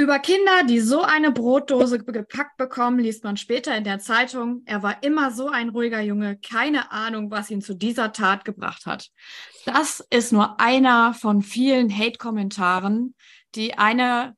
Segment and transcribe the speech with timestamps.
[0.00, 4.62] Über Kinder, die so eine Brotdose gepackt bekommen, liest man später in der Zeitung.
[4.64, 8.86] Er war immer so ein ruhiger Junge, keine Ahnung, was ihn zu dieser Tat gebracht
[8.86, 9.10] hat.
[9.66, 13.14] Das ist nur einer von vielen Hate-Kommentaren,
[13.54, 14.36] die eine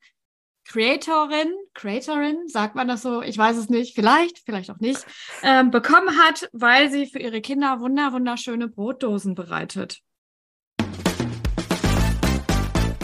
[0.67, 5.07] Creatorin, Creatorin, sagt man das so, ich weiß es nicht, vielleicht, vielleicht auch nicht,
[5.45, 10.01] ähm, bekommen hat, weil sie für ihre Kinder wunder, wunderschöne Brotdosen bereitet.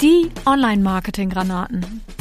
[0.03, 2.18] Die Online-Marketing-Granaten.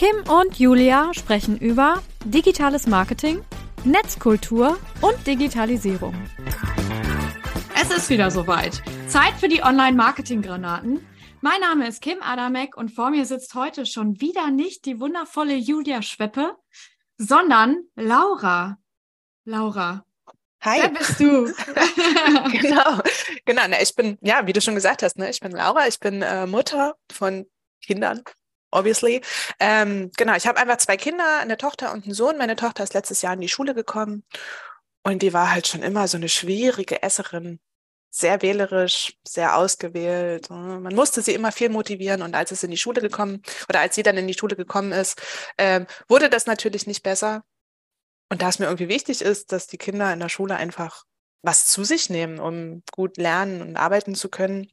[0.00, 3.44] Kim und Julia sprechen über digitales Marketing,
[3.84, 6.14] Netzkultur und Digitalisierung.
[7.78, 8.82] Es ist wieder soweit.
[9.08, 11.06] Zeit für die Online-Marketing-Granaten.
[11.42, 15.56] Mein Name ist Kim Adamek und vor mir sitzt heute schon wieder nicht die wundervolle
[15.56, 16.56] Julia Schweppe,
[17.18, 18.78] sondern Laura.
[19.44, 20.06] Laura.
[20.62, 20.80] Hi.
[20.80, 21.44] Wer bist du?
[22.58, 23.02] genau,
[23.44, 23.62] genau.
[23.68, 26.22] Na, ich bin, ja, wie du schon gesagt hast, ne, ich bin Laura, ich bin
[26.22, 27.44] äh, Mutter von
[27.82, 28.22] Kindern
[28.70, 29.20] obviously.
[29.58, 32.38] Ähm, genau, ich habe einfach zwei Kinder, eine Tochter und einen Sohn.
[32.38, 34.24] Meine Tochter ist letztes Jahr in die Schule gekommen
[35.02, 37.60] und die war halt schon immer so eine schwierige Esserin.
[38.12, 40.50] Sehr wählerisch, sehr ausgewählt.
[40.50, 43.94] Man musste sie immer viel motivieren und als es in die Schule gekommen oder als
[43.94, 45.22] sie dann in die Schule gekommen ist,
[45.58, 47.44] ähm, wurde das natürlich nicht besser.
[48.28, 51.04] Und da es mir irgendwie wichtig ist, dass die Kinder in der Schule einfach
[51.42, 54.70] was zu sich nehmen, um gut lernen und arbeiten zu können,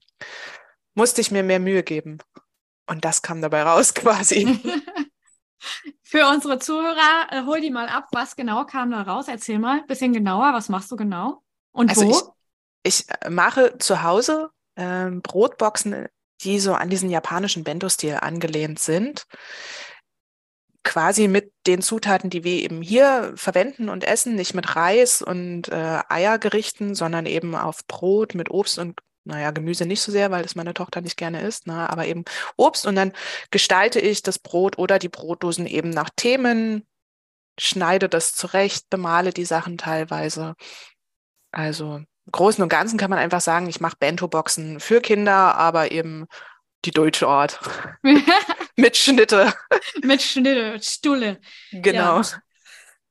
[0.96, 2.18] musste ich mir mehr Mühe geben.
[2.88, 4.60] Und das kam dabei raus quasi.
[6.04, 9.28] Für unsere Zuhörer, äh, hol die mal ab, was genau kam da raus?
[9.28, 11.44] Erzähl mal ein bisschen genauer, was machst du genau?
[11.72, 12.34] Und also wo?
[12.84, 16.08] Ich, ich äh, mache zu Hause ähm, Brotboxen,
[16.42, 19.26] die so an diesen japanischen Bento-Stil angelehnt sind.
[20.84, 25.68] Quasi mit den Zutaten, die wir eben hier verwenden und essen, nicht mit Reis und
[25.68, 30.44] äh, Eiergerichten, sondern eben auf Brot mit Obst und naja, Gemüse nicht so sehr, weil
[30.44, 32.24] das meine Tochter nicht gerne isst, ne, aber eben
[32.56, 32.86] Obst.
[32.88, 33.14] Und dann
[33.52, 36.88] gestalte ich das Brot oder die Brotdosen eben nach Themen,
[37.60, 40.56] schneide das zurecht, bemale die Sachen teilweise.
[41.52, 45.92] Also im Großen und Ganzen kann man einfach sagen, ich mache Bento-Boxen für Kinder, aber
[45.92, 46.26] eben
[46.86, 47.60] die deutsche Art.
[48.76, 49.54] Mit Schnitte.
[50.04, 51.40] Mit Schnitte, Stulle.
[51.72, 52.22] Genau.
[52.22, 52.42] Ja.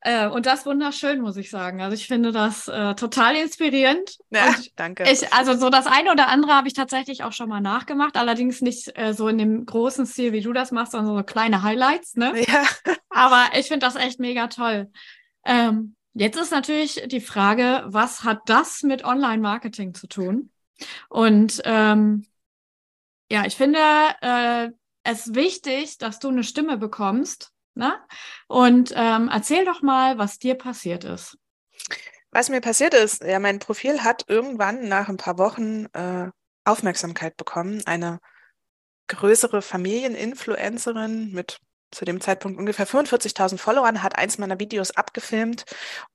[0.06, 1.82] Äh, und das wunderschön, muss ich sagen.
[1.82, 4.18] Also ich finde das äh, total inspirierend.
[4.30, 5.02] Ja, und danke.
[5.10, 8.60] Ich, also so das eine oder andere habe ich tatsächlich auch schon mal nachgemacht, allerdings
[8.60, 12.14] nicht äh, so in dem großen Stil, wie du das machst, sondern so kleine Highlights.
[12.14, 12.40] Ne?
[12.46, 12.62] Ja.
[13.08, 14.92] Aber ich finde das echt mega toll.
[15.44, 20.50] Ähm, jetzt ist natürlich die Frage, was hat das mit Online-Marketing zu tun?
[21.08, 22.24] Und ähm,
[23.28, 23.80] ja, ich finde
[24.20, 24.70] äh,
[25.02, 27.94] es wichtig, dass du eine Stimme bekommst, Ne?
[28.48, 31.38] Und ähm, erzähl doch mal, was dir passiert ist.
[32.30, 36.30] Was mir passiert ist, ja, mein Profil hat irgendwann nach ein paar Wochen äh,
[36.64, 37.82] Aufmerksamkeit bekommen.
[37.86, 38.18] Eine
[39.08, 41.58] größere Familieninfluencerin mit
[41.90, 45.64] zu dem Zeitpunkt ungefähr 45.000 Followern, hat eins meiner Videos abgefilmt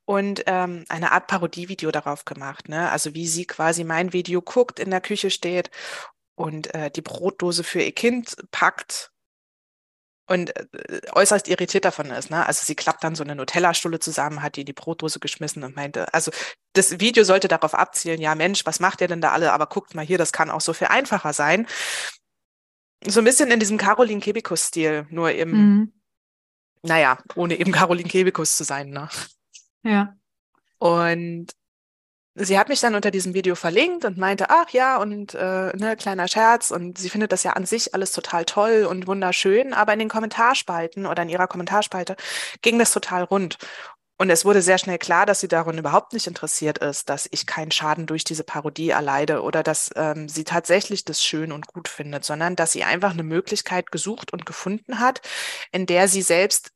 [0.05, 2.69] und ähm, eine Art Parodievideo darauf gemacht.
[2.69, 2.91] Ne?
[2.91, 5.71] Also wie sie quasi mein Video guckt, in der Küche steht
[6.35, 9.10] und äh, die Brotdose für ihr Kind packt
[10.31, 12.29] und äh, äußerst irritiert davon ist.
[12.29, 12.45] Ne?
[12.45, 15.75] Also sie klappt dann so eine Nutella-Stulle zusammen, hat die in die Brotdose geschmissen und
[15.75, 16.31] meinte, also
[16.71, 19.51] das Video sollte darauf abzielen, ja Mensch, was macht ihr denn da alle?
[19.51, 21.67] Aber guckt mal hier, das kann auch so viel einfacher sein.
[23.05, 25.93] So ein bisschen in diesem Caroline Kebekus-Stil, nur eben, mhm.
[26.81, 28.89] naja, ohne eben Caroline Kebekus zu sein.
[28.89, 29.09] Ne?
[29.83, 30.15] Ja.
[30.77, 31.47] Und
[32.35, 35.95] sie hat mich dann unter diesem Video verlinkt und meinte, ach ja, und äh, ne,
[35.97, 36.71] kleiner Scherz.
[36.71, 40.09] Und sie findet das ja an sich alles total toll und wunderschön, aber in den
[40.09, 42.15] Kommentarspalten oder in ihrer Kommentarspalte
[42.61, 43.57] ging das total rund.
[44.17, 47.47] Und es wurde sehr schnell klar, dass sie daran überhaupt nicht interessiert ist, dass ich
[47.47, 51.87] keinen Schaden durch diese Parodie erleide oder dass ähm, sie tatsächlich das schön und gut
[51.87, 55.21] findet, sondern dass sie einfach eine Möglichkeit gesucht und gefunden hat,
[55.71, 56.71] in der sie selbst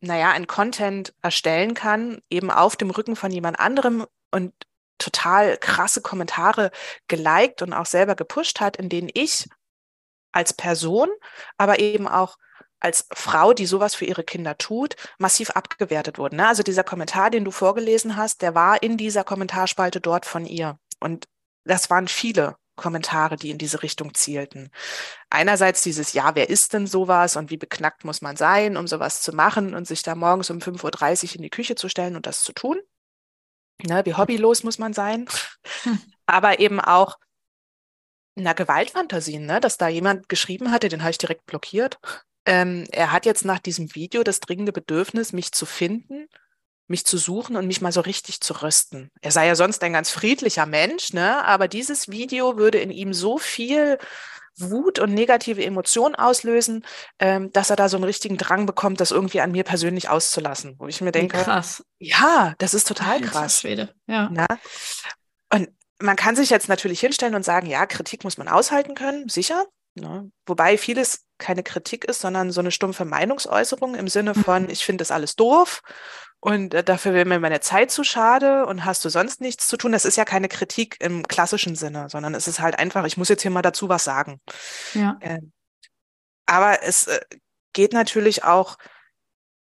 [0.00, 4.52] naja, ein Content erstellen kann, eben auf dem Rücken von jemand anderem und
[4.98, 6.70] total krasse Kommentare
[7.08, 9.48] geliked und auch selber gepusht hat, in denen ich
[10.32, 11.08] als Person,
[11.56, 12.36] aber eben auch
[12.80, 16.36] als Frau, die sowas für ihre Kinder tut, massiv abgewertet wurden.
[16.36, 16.46] Ne?
[16.46, 20.78] Also dieser Kommentar, den du vorgelesen hast, der war in dieser Kommentarspalte dort von ihr.
[21.00, 21.26] Und
[21.64, 24.70] das waren viele Kommentare, die in diese Richtung zielten.
[25.28, 29.20] Einerseits dieses, ja, wer ist denn sowas und wie beknackt muss man sein, um sowas
[29.20, 32.26] zu machen und sich da morgens um 5.30 Uhr in die Küche zu stellen und
[32.26, 32.78] das zu tun.
[33.84, 35.28] Ne, wie hobbylos muss man sein,
[36.26, 37.16] aber eben auch
[38.34, 39.60] na, Gewaltfantasien, ne?
[39.60, 41.98] dass da jemand geschrieben hatte, den habe ich direkt blockiert.
[42.46, 46.28] Ähm, er hat jetzt nach diesem Video das dringende Bedürfnis, mich zu finden,
[46.86, 49.10] mich zu suchen und mich mal so richtig zu rösten.
[49.20, 51.44] Er sei ja sonst ein ganz friedlicher Mensch, ne?
[51.44, 53.98] aber dieses Video würde in ihm so viel
[54.58, 56.84] Wut und negative Emotionen auslösen,
[57.18, 60.76] ähm, dass er da so einen richtigen Drang bekommt, das irgendwie an mir persönlich auszulassen.
[60.78, 61.84] Wo ich mir denke, krass.
[61.98, 63.60] Ja, das ist total krass.
[63.60, 63.94] Schwede.
[64.06, 64.28] Ja.
[64.32, 64.46] Na?
[65.52, 65.68] Und
[66.00, 69.66] man kann sich jetzt natürlich hinstellen und sagen, ja, Kritik muss man aushalten können, sicher.
[69.94, 70.30] Ne?
[70.46, 74.70] Wobei vieles keine Kritik ist, sondern so eine stumpfe Meinungsäußerung im Sinne von, mhm.
[74.70, 75.82] ich finde das alles doof
[76.40, 79.76] und äh, dafür wäre mir meine Zeit zu schade und hast du sonst nichts zu
[79.76, 79.92] tun.
[79.92, 83.28] Das ist ja keine Kritik im klassischen Sinne, sondern es ist halt einfach, ich muss
[83.28, 84.40] jetzt hier mal dazu was sagen.
[84.94, 85.18] Ja.
[85.20, 85.52] Ähm,
[86.46, 87.20] aber es äh,
[87.72, 88.78] geht natürlich auch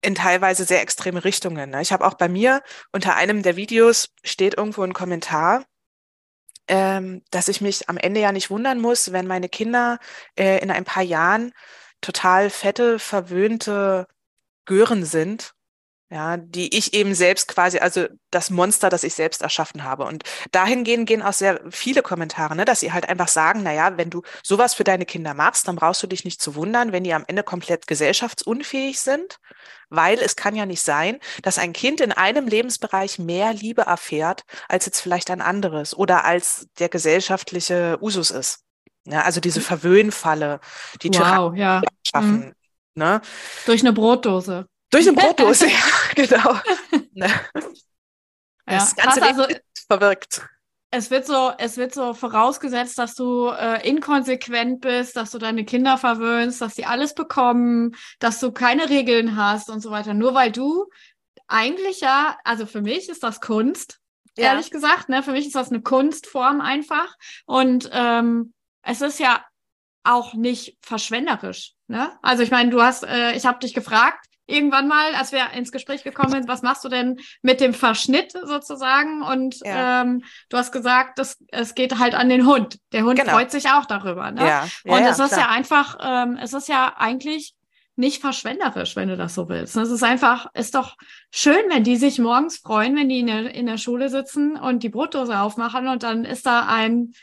[0.02, 1.70] in teilweise sehr extreme Richtungen.
[1.72, 1.82] Ne?
[1.82, 5.66] Ich habe auch bei mir unter einem der Videos steht irgendwo ein Kommentar,
[6.68, 10.00] ähm, dass ich mich am Ende ja nicht wundern muss, wenn meine Kinder
[10.38, 11.52] äh, in ein paar Jahren
[12.00, 14.08] total fette, verwöhnte
[14.66, 15.54] Gören sind
[16.12, 20.04] ja, die ich eben selbst quasi, also das Monster, das ich selbst erschaffen habe.
[20.04, 23.98] Und dahingehend gehen auch sehr viele Kommentare, ne, dass sie halt einfach sagen, na ja,
[23.98, 27.06] wenn du sowas für deine Kinder machst, dann brauchst du dich nicht zu wundern, wenn
[27.06, 29.40] die am Ende komplett gesellschaftsunfähig sind,
[29.90, 34.44] weil es kann ja nicht sein, dass ein Kind in einem Lebensbereich mehr Liebe erfährt,
[34.68, 38.66] als jetzt vielleicht ein anderes oder als der gesellschaftliche Usus ist.
[39.06, 39.66] Ja, also diese hm.
[39.66, 40.60] Verwöhnfalle,
[41.02, 41.82] die wow, ja.
[42.06, 42.48] schaffen.
[42.48, 42.54] Mhm.
[42.96, 43.22] Ne?
[43.66, 44.68] Durch eine Brotdose.
[44.92, 45.74] Durch eine Brotdose, ja,
[46.16, 46.60] genau.
[47.14, 47.30] Ne?
[48.66, 49.46] Das ja, Ganze also,
[49.88, 50.42] verwirkt.
[50.94, 55.64] Es wird so, es wird so vorausgesetzt, dass du äh, inkonsequent bist, dass du deine
[55.64, 60.14] Kinder verwöhnst, dass sie alles bekommen, dass du keine Regeln hast und so weiter.
[60.14, 60.88] Nur weil du
[61.48, 64.00] eigentlich ja, also für mich ist das Kunst,
[64.38, 64.48] ja.
[64.48, 65.08] ehrlich gesagt.
[65.08, 65.24] Ne?
[65.24, 67.16] Für mich ist das eine Kunstform einfach.
[67.46, 69.46] Und ähm, es ist ja
[70.04, 71.74] auch nicht verschwenderisch.
[71.88, 72.12] Ne?
[72.22, 75.72] Also ich meine, du hast, äh, ich habe dich gefragt, irgendwann mal, als wir ins
[75.72, 79.22] Gespräch gekommen sind, was machst du denn mit dem Verschnitt sozusagen?
[79.24, 80.02] Und ja.
[80.02, 82.78] ähm, du hast gesagt, das, es geht halt an den Hund.
[82.92, 83.34] Der Hund genau.
[83.34, 84.32] freut sich auch darüber.
[84.32, 84.42] Ne?
[84.42, 84.68] Ja.
[84.84, 85.40] Ja, und es ist klar.
[85.40, 87.56] ja einfach, ähm, es ist ja eigentlich
[87.96, 89.76] nicht verschwenderisch, wenn du das so willst.
[89.76, 90.98] Es ist einfach, ist doch
[91.30, 94.84] schön, wenn die sich morgens freuen, wenn die in der, in der Schule sitzen und
[94.84, 97.14] die Brotdose aufmachen und dann ist da ein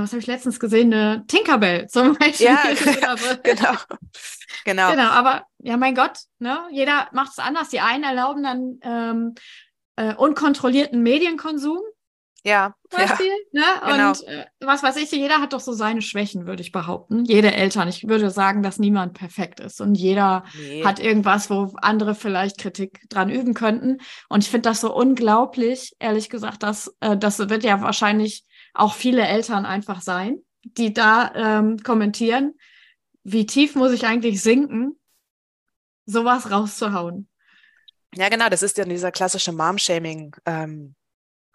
[0.00, 2.46] was habe ich letztens gesehen, eine Tinkerbell zum Beispiel.
[2.46, 2.62] Ja,
[3.42, 3.74] genau.
[4.64, 4.90] genau.
[4.90, 6.60] Genau, aber ja, mein Gott, ne?
[6.70, 7.68] jeder macht es anders.
[7.70, 9.34] Die einen erlauben dann ähm,
[9.96, 11.80] äh, unkontrollierten Medienkonsum.
[12.44, 13.60] Ja, Beispiel, ja.
[13.60, 13.66] Ne?
[13.92, 14.08] Genau.
[14.08, 17.24] Und äh, was weiß ich, jeder hat doch so seine Schwächen, würde ich behaupten.
[17.24, 17.86] Jede Eltern.
[17.86, 20.84] Ich würde sagen, dass niemand perfekt ist und jeder nee.
[20.84, 23.98] hat irgendwas, wo andere vielleicht Kritik dran üben könnten.
[24.28, 28.94] Und ich finde das so unglaublich, ehrlich gesagt, dass äh, das wird ja wahrscheinlich auch
[28.94, 32.54] viele Eltern einfach sein, die da ähm, kommentieren,
[33.24, 34.98] wie tief muss ich eigentlich sinken,
[36.06, 37.28] sowas rauszuhauen.
[38.14, 40.36] Ja, genau, das ist ja dieser klassische Mom-Shaming.
[40.46, 40.94] Ähm,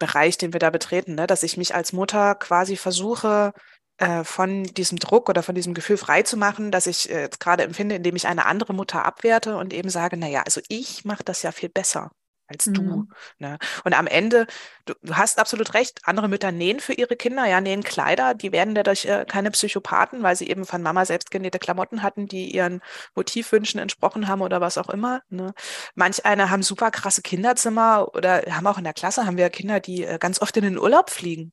[0.00, 1.26] Bereich, den wir da betreten, ne?
[1.26, 3.52] dass ich mich als Mutter quasi versuche,
[3.98, 7.40] äh, von diesem Druck oder von diesem Gefühl frei zu machen, dass ich äh, jetzt
[7.40, 11.04] gerade empfinde, indem ich eine andere Mutter abwerte und eben sage, na ja, also ich
[11.04, 12.12] mache das ja viel besser
[12.48, 12.74] als mhm.
[12.74, 13.08] du.
[13.38, 13.58] Ne?
[13.84, 14.46] Und am Ende,
[14.86, 18.52] du, du, hast absolut recht, andere Mütter nähen für ihre Kinder, ja, nähen Kleider, die
[18.52, 22.54] werden dadurch äh, keine Psychopathen, weil sie eben von Mama selbst genähte Klamotten hatten, die
[22.54, 22.80] ihren
[23.14, 25.22] Motivwünschen entsprochen haben oder was auch immer.
[25.28, 25.52] Ne?
[25.94, 29.80] Manch eine haben super krasse Kinderzimmer oder haben auch in der Klasse haben wir Kinder,
[29.80, 31.52] die äh, ganz oft in den Urlaub fliegen.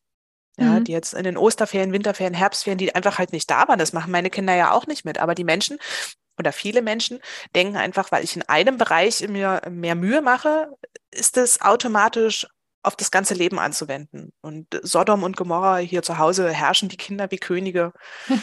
[0.57, 0.85] Ja, mhm.
[0.85, 3.77] die jetzt in den Osterferien, Winterferien, Herbstferien, die einfach halt nicht da waren.
[3.77, 5.19] Das machen meine Kinder ja auch nicht mit.
[5.19, 5.79] Aber die Menschen,
[6.37, 7.19] oder viele Menschen
[7.55, 10.69] denken einfach, weil ich in einem Bereich mir mehr Mühe mache,
[11.11, 12.47] ist es automatisch
[12.83, 14.31] auf das ganze Leben anzuwenden.
[14.41, 17.93] Und Sodom und Gomorra hier zu Hause herrschen die Kinder wie Könige.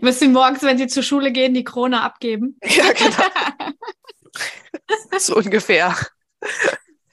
[0.00, 2.58] Müssen sie morgens, wenn sie zur Schule gehen, die Krone abgeben?
[2.62, 3.24] Ja, genau.
[5.18, 5.96] so ungefähr.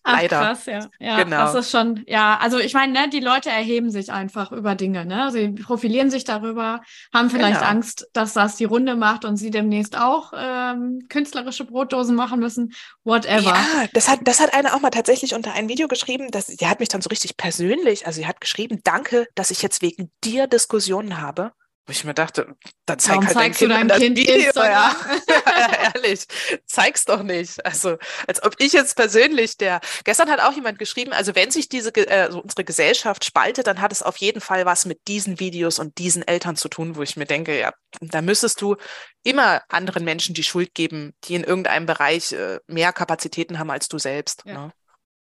[0.10, 0.40] Ach, Leider.
[0.40, 0.80] Krass, ja.
[1.00, 1.22] ja.
[1.22, 1.38] Genau.
[1.38, 5.06] Das ist schon, ja, also ich meine, ne, die Leute erheben sich einfach über Dinge,
[5.06, 5.32] ne?
[5.34, 6.82] Sie profilieren sich darüber,
[7.14, 7.72] haben vielleicht genau.
[7.72, 12.74] Angst, dass das die Runde macht und sie demnächst auch ähm, künstlerische Brotdosen machen müssen,
[13.04, 13.50] whatever.
[13.50, 16.68] Ja, das hat, das hat eine auch mal tatsächlich unter ein Video geschrieben, dass, die
[16.68, 20.10] hat mich dann so richtig persönlich, also sie hat geschrieben, danke, dass ich jetzt wegen
[20.24, 21.52] dir Diskussionen habe.
[21.88, 22.54] Wo ich mir dachte,
[22.86, 24.52] dann zeig Warum halt dein Kind deinem das kind Video.
[24.58, 24.94] Ja.
[25.30, 26.26] ja, ehrlich,
[26.66, 27.66] zeig's doch nicht.
[27.66, 29.80] Also, als ob ich jetzt persönlich der.
[30.04, 33.94] Gestern hat auch jemand geschrieben, also wenn sich diese also unsere Gesellschaft spaltet, dann hat
[33.94, 37.16] es auf jeden Fall was mit diesen Videos und diesen Eltern zu tun, wo ich
[37.16, 38.76] mir denke, ja, da müsstest du
[39.24, 43.88] immer anderen Menschen die Schuld geben, die in irgendeinem Bereich äh, mehr Kapazitäten haben als
[43.88, 44.44] du selbst.
[44.46, 44.54] Ja.
[44.54, 44.74] Ne?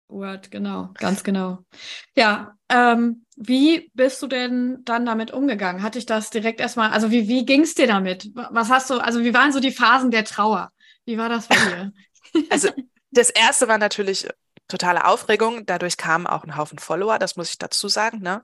[0.08, 1.58] Word, genau, ganz genau.
[2.14, 5.82] Ja, ähm, wie bist du denn dann damit umgegangen?
[5.82, 8.30] Hatte ich das direkt erstmal, also wie, wie ging es dir damit?
[8.34, 10.70] Was hast du, also wie waren so die Phasen der Trauer?
[11.04, 11.92] Wie war das bei dir?
[12.50, 12.68] Also
[13.12, 14.28] das erste war natürlich
[14.68, 15.64] totale Aufregung.
[15.64, 18.20] Dadurch kamen auch ein Haufen Follower, das muss ich dazu sagen.
[18.20, 18.42] Ne?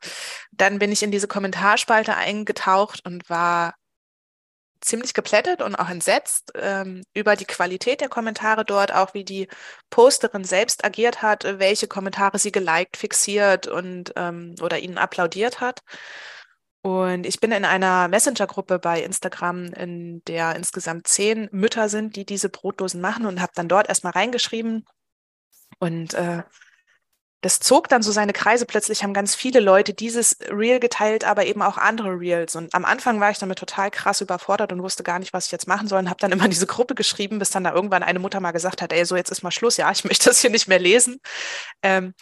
[0.52, 3.74] Dann bin ich in diese Kommentarspalte eingetaucht und war
[4.82, 9.48] ziemlich geplättet und auch entsetzt ähm, über die Qualität der Kommentare dort, auch wie die
[9.90, 15.80] Posterin selbst agiert hat, welche Kommentare sie geliked, fixiert und ähm, oder ihnen applaudiert hat.
[16.82, 22.26] Und ich bin in einer Messenger-Gruppe bei Instagram, in der insgesamt zehn Mütter sind, die
[22.26, 24.84] diese Brotdosen machen und habe dann dort erstmal reingeschrieben.
[25.78, 26.42] Und äh,
[27.42, 28.66] das zog dann so seine Kreise.
[28.66, 32.54] Plötzlich haben ganz viele Leute dieses Reel geteilt, aber eben auch andere Reels.
[32.54, 35.52] Und am Anfang war ich damit total krass überfordert und wusste gar nicht, was ich
[35.52, 35.98] jetzt machen soll.
[35.98, 38.80] Und habe dann immer diese Gruppe geschrieben, bis dann da irgendwann eine Mutter mal gesagt
[38.80, 39.76] hat, ey, so jetzt ist mal Schluss.
[39.76, 41.20] Ja, ich möchte das hier nicht mehr lesen.
[41.82, 42.14] Ähm,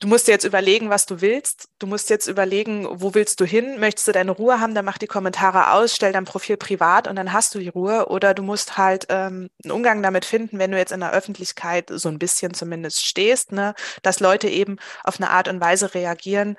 [0.00, 1.68] du musst dir jetzt überlegen, was du willst.
[1.78, 3.78] Du musst jetzt überlegen, wo willst du hin?
[3.78, 4.74] Möchtest du deine Ruhe haben?
[4.74, 8.08] Dann mach die Kommentare aus, stell dein Profil privat und dann hast du die Ruhe.
[8.08, 11.90] Oder du musst halt ähm, einen Umgang damit finden, wenn du jetzt in der Öffentlichkeit
[11.92, 16.56] so ein bisschen zumindest stehst, ne, dass Leute eben auf eine Art und Weise reagieren,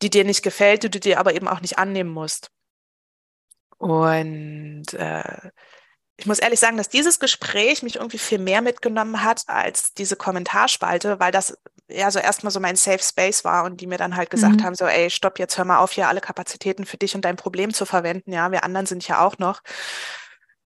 [0.00, 2.50] die dir nicht gefällt, die du dir aber eben auch nicht annehmen musst.
[3.78, 5.50] Und äh,
[6.16, 10.16] ich muss ehrlich sagen, dass dieses Gespräch mich irgendwie viel mehr mitgenommen hat als diese
[10.16, 14.16] Kommentarspalte, weil das ja so erstmal so mein Safe Space war und die mir dann
[14.16, 14.64] halt gesagt mhm.
[14.64, 17.36] haben, so, ey, stopp, jetzt hör mal auf, hier alle Kapazitäten für dich und dein
[17.36, 18.32] Problem zu verwenden.
[18.32, 19.62] Ja, wir anderen sind ja auch noch.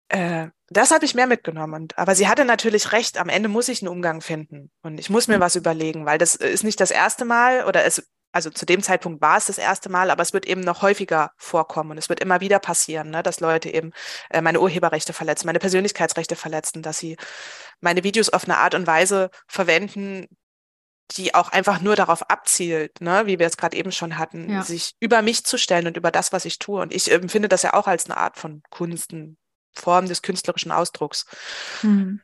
[0.09, 1.73] Äh, das habe ich mehr mitgenommen.
[1.73, 5.09] Und, aber sie hatte natürlich recht, am Ende muss ich einen Umgang finden und ich
[5.09, 5.41] muss mir mhm.
[5.41, 9.21] was überlegen, weil das ist nicht das erste Mal oder es also zu dem Zeitpunkt
[9.21, 12.19] war es das erste Mal, aber es wird eben noch häufiger vorkommen und es wird
[12.19, 13.91] immer wieder passieren, ne, dass Leute eben
[14.31, 17.15] äh, meine Urheberrechte verletzen, meine Persönlichkeitsrechte verletzen, dass sie
[17.79, 20.27] meine Videos auf eine Art und Weise verwenden,
[21.11, 24.63] die auch einfach nur darauf abzielt, ne, wie wir es gerade eben schon hatten, ja.
[24.63, 26.81] sich über mich zu stellen und über das, was ich tue.
[26.81, 29.35] Und ich empfinde das ja auch als eine Art von Kunst, eine
[29.73, 31.25] Form des künstlerischen Ausdrucks.
[31.83, 32.21] Mhm.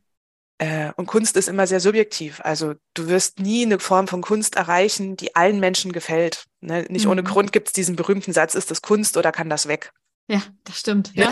[0.60, 2.42] Äh, und Kunst ist immer sehr subjektiv.
[2.44, 6.46] Also du wirst nie eine Form von Kunst erreichen, die allen Menschen gefällt.
[6.60, 6.86] Ne?
[6.90, 7.12] Nicht mhm.
[7.12, 9.92] ohne Grund gibt es diesen berühmten Satz, ist das Kunst oder kann das weg?
[10.28, 11.12] Ja, das stimmt.
[11.16, 11.32] Ja.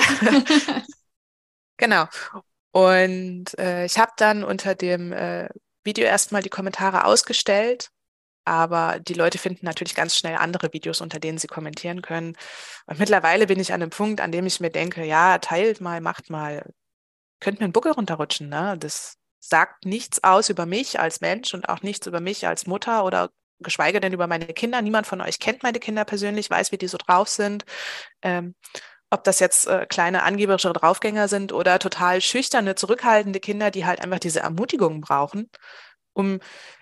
[1.77, 2.05] genau.
[2.71, 5.49] Und äh, ich habe dann unter dem äh,
[5.83, 7.89] Video erstmal die Kommentare ausgestellt,
[8.45, 12.37] aber die Leute finden natürlich ganz schnell andere Videos, unter denen sie kommentieren können.
[12.85, 15.99] Und mittlerweile bin ich an einem Punkt, an dem ich mir denke, ja, teilt mal,
[15.99, 16.63] macht mal,
[17.41, 18.47] könnte mir ein Buckel runterrutschen.
[18.49, 18.77] Ne?
[18.79, 23.05] Das sagt nichts aus über mich als Mensch und auch nichts über mich als Mutter
[23.05, 23.29] oder
[23.59, 24.81] geschweige denn über meine Kinder.
[24.81, 27.65] Niemand von euch kennt meine Kinder persönlich, weiß, wie die so drauf sind.
[28.21, 28.55] Ähm,
[29.09, 34.01] ob das jetzt äh, kleine angeberische Draufgänger sind oder total schüchterne, zurückhaltende Kinder, die halt
[34.01, 35.49] einfach diese Ermutigung brauchen,
[36.13, 36.39] um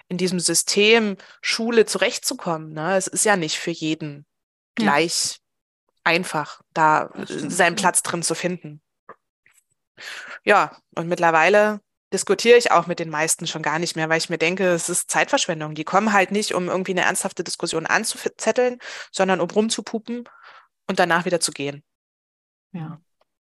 [0.08, 2.74] in diesem System Schule zurechtzukommen.
[2.74, 2.96] Ne?
[2.96, 4.26] Es ist ja nicht für jeden
[4.78, 4.86] ja.
[4.86, 5.40] gleich
[6.04, 8.82] einfach, da seinen Platz drin zu finden.
[10.44, 11.80] Ja, und mittlerweile
[12.14, 14.90] diskutiere ich auch mit den meisten schon gar nicht mehr, weil ich mir denke, es
[14.90, 15.76] ist Zeitverschwendung.
[15.76, 18.80] Die kommen halt nicht, um irgendwie eine ernsthafte Diskussion anzuzetteln,
[19.12, 20.30] sondern um rumzupupen
[20.88, 21.84] und danach wieder zu gehen.
[22.72, 23.02] Ja.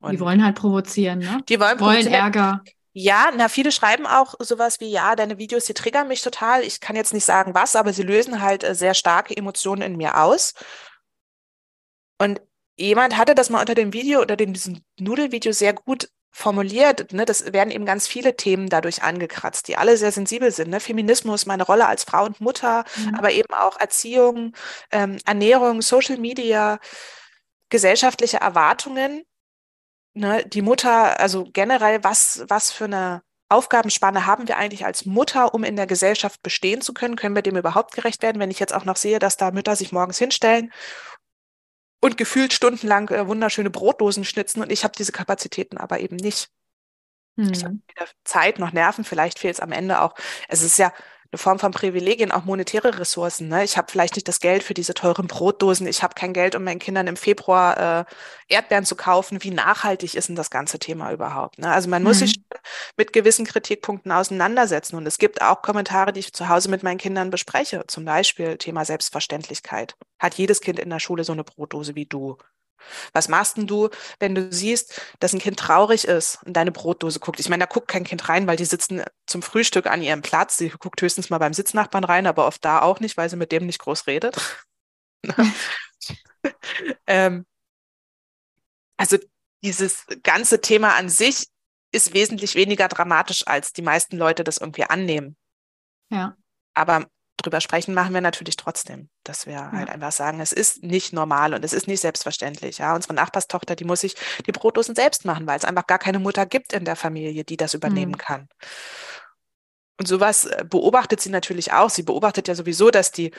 [0.01, 1.43] Und die wollen halt provozieren, ne?
[1.49, 2.63] Die wollen, wollen Ärger.
[2.95, 6.63] Ja, na, viele schreiben auch sowas wie, ja, deine Videos, die triggern mich total.
[6.63, 9.97] Ich kann jetzt nicht sagen was, aber sie lösen halt äh, sehr starke Emotionen in
[9.97, 10.53] mir aus.
[12.19, 12.41] Und
[12.77, 17.27] jemand hatte das mal unter dem Video oder dem, diesem Nudelvideo sehr gut formuliert, ne,
[17.27, 20.71] das werden eben ganz viele Themen dadurch angekratzt, die alle sehr sensibel sind.
[20.71, 20.81] Ne?
[20.81, 23.15] Feminismus, meine Rolle als Frau und Mutter, mhm.
[23.15, 24.55] aber eben auch Erziehung,
[24.91, 26.81] ähm, Ernährung, Social Media,
[27.69, 29.25] gesellschaftliche Erwartungen.
[30.15, 30.45] Ne?
[30.47, 35.63] Die Mutter, also generell, was, was für eine Aufgabenspanne haben wir eigentlich als Mutter, um
[35.63, 37.17] in der Gesellschaft bestehen zu können?
[37.17, 39.77] Können wir dem überhaupt gerecht werden, wenn ich jetzt auch noch sehe, dass da Mütter
[39.77, 40.73] sich morgens hinstellen
[42.03, 46.51] und gefühlt stundenlang äh, wunderschöne Brotdosen schnitzen und ich habe diese Kapazitäten aber eben nicht.
[47.39, 47.51] Hm.
[47.53, 50.15] Ich habe weder Zeit noch Nerven, vielleicht fehlt es am Ende auch.
[50.49, 50.93] Es ist ja
[51.33, 53.49] eine Form von Privilegien, auch monetäre Ressourcen.
[53.49, 53.65] Ne?
[53.65, 55.87] Ich habe vielleicht nicht das Geld für diese teuren Brotdosen.
[55.87, 58.05] Ich habe kein Geld, um meinen Kindern im Februar äh,
[58.49, 59.43] Erdbeeren zu kaufen.
[59.43, 61.59] Wie nachhaltig ist denn das ganze Thema überhaupt?
[61.59, 61.73] Ne?
[61.73, 62.09] Also man mhm.
[62.09, 62.59] muss sich mhm.
[62.99, 64.97] mit gewissen Kritikpunkten auseinandersetzen.
[64.97, 67.85] Und es gibt auch Kommentare, die ich zu Hause mit meinen Kindern bespreche.
[67.87, 69.97] Zum Beispiel Thema Selbstverständlichkeit.
[70.19, 72.37] Hat jedes Kind in der Schule so eine Brotdose wie du?
[73.13, 77.21] Was machst denn du, wenn du siehst, dass ein Kind traurig ist und deine Brotdose
[77.21, 77.41] guckt?
[77.41, 80.57] Ich meine, da guckt kein Kind rein, weil die sitzen zum Frühstück an ihrem Platz.
[80.57, 83.53] Sie guckt höchstens mal beim Sitznachbarn rein, aber oft da auch nicht, weil sie mit
[83.53, 84.37] dem nicht groß redet.
[87.07, 87.47] ähm,
[88.97, 89.19] also
[89.63, 91.47] dieses ganze Thema an sich
[91.93, 95.37] ist wesentlich weniger dramatisch, als die meisten Leute das irgendwie annehmen.
[96.11, 96.37] Ja.
[96.75, 99.73] Aber drüber sprechen machen wir natürlich trotzdem, dass wir ja.
[99.73, 102.79] halt einfach sagen, es ist nicht normal und es ist nicht selbstverständlich.
[102.79, 104.15] Ja, unsere Nachbarstochter, die muss sich
[104.47, 107.57] die Brotdosen selbst machen, weil es einfach gar keine Mutter gibt in der Familie, die
[107.57, 108.19] das übernehmen mhm.
[108.19, 108.49] kann.
[109.99, 111.91] Und sowas äh, beobachtet sie natürlich auch.
[111.91, 113.33] Sie beobachtet ja sowieso, dass die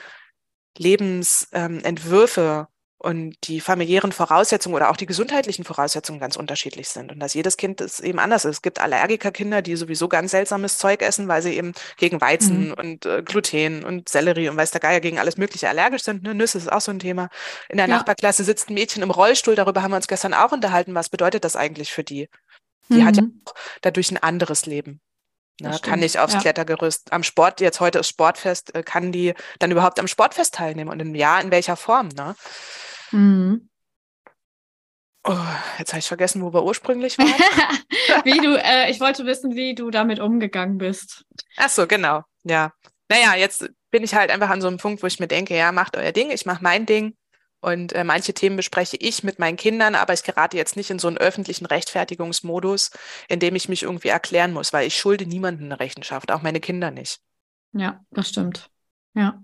[0.76, 2.68] Lebensentwürfe
[3.04, 7.58] und die familiären Voraussetzungen oder auch die gesundheitlichen Voraussetzungen ganz unterschiedlich sind und dass jedes
[7.58, 8.56] Kind es eben anders ist.
[8.56, 12.74] Es gibt Allergikerkinder, die sowieso ganz seltsames Zeug essen, weil sie eben gegen Weizen mhm.
[12.74, 16.22] und äh, Gluten und Sellerie und weiß der Geier gegen alles Mögliche allergisch sind.
[16.22, 16.34] Ne?
[16.34, 17.28] Nüsse ist auch so ein Thema.
[17.68, 17.94] In der ja.
[17.94, 20.94] Nachbarklasse sitzt ein Mädchen im Rollstuhl, darüber haben wir uns gestern auch unterhalten.
[20.94, 22.30] Was bedeutet das eigentlich für die?
[22.88, 23.04] Die mhm.
[23.04, 23.42] hat ja mhm.
[23.44, 25.02] auch dadurch ein anderes Leben.
[25.60, 26.40] Ne, kann ich aufs ja.
[26.40, 30.90] Klettergerüst am Sport, jetzt heute ist Sportfest, äh, kann die dann überhaupt am Sportfest teilnehmen
[30.90, 32.08] und im Jahr in welcher Form?
[32.08, 32.34] Ne?
[33.14, 33.68] Mhm.
[35.26, 35.36] Oh,
[35.78, 37.28] jetzt habe ich vergessen, wo wir ursprünglich waren.
[38.24, 41.24] wie du, äh, ich wollte wissen, wie du damit umgegangen bist.
[41.56, 42.22] Ach so, genau.
[42.42, 42.72] Ja.
[43.08, 45.72] Naja, jetzt bin ich halt einfach an so einem Punkt, wo ich mir denke, ja,
[45.72, 47.16] macht euer Ding, ich mache mein Ding.
[47.60, 50.98] Und äh, manche Themen bespreche ich mit meinen Kindern, aber ich gerate jetzt nicht in
[50.98, 52.90] so einen öffentlichen Rechtfertigungsmodus,
[53.28, 56.60] in dem ich mich irgendwie erklären muss, weil ich schulde niemanden eine Rechenschaft, auch meine
[56.60, 57.20] Kinder nicht.
[57.72, 58.68] Ja, das stimmt.
[59.14, 59.42] Ja.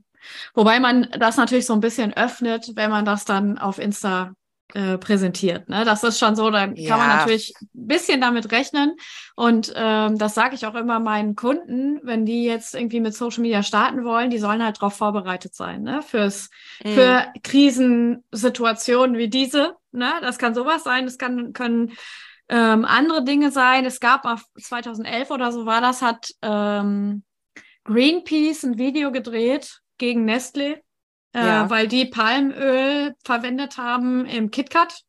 [0.55, 4.33] Wobei man das natürlich so ein bisschen öffnet, wenn man das dann auf Insta
[4.75, 5.69] äh, präsentiert.
[5.69, 5.85] Ne?
[5.85, 6.89] Das ist schon so, da ja.
[6.89, 8.95] kann man natürlich ein bisschen damit rechnen.
[9.35, 13.43] Und ähm, das sage ich auch immer meinen Kunden, wenn die jetzt irgendwie mit Social
[13.43, 16.03] Media starten wollen, die sollen halt darauf vorbereitet sein, ne?
[16.03, 16.51] Fürs,
[16.85, 16.89] mhm.
[16.91, 19.75] für Krisensituationen wie diese.
[19.93, 20.13] Ne?
[20.21, 21.93] Das kann sowas sein, das kann, können
[22.49, 23.85] ähm, andere Dinge sein.
[23.85, 27.25] Es gab auf 2011 oder so war das, hat ähm,
[27.85, 30.83] Greenpeace ein Video gedreht gegen Nestle,
[31.33, 31.71] äh, ja.
[31.71, 35.05] weil die Palmöl verwendet haben im KitKat.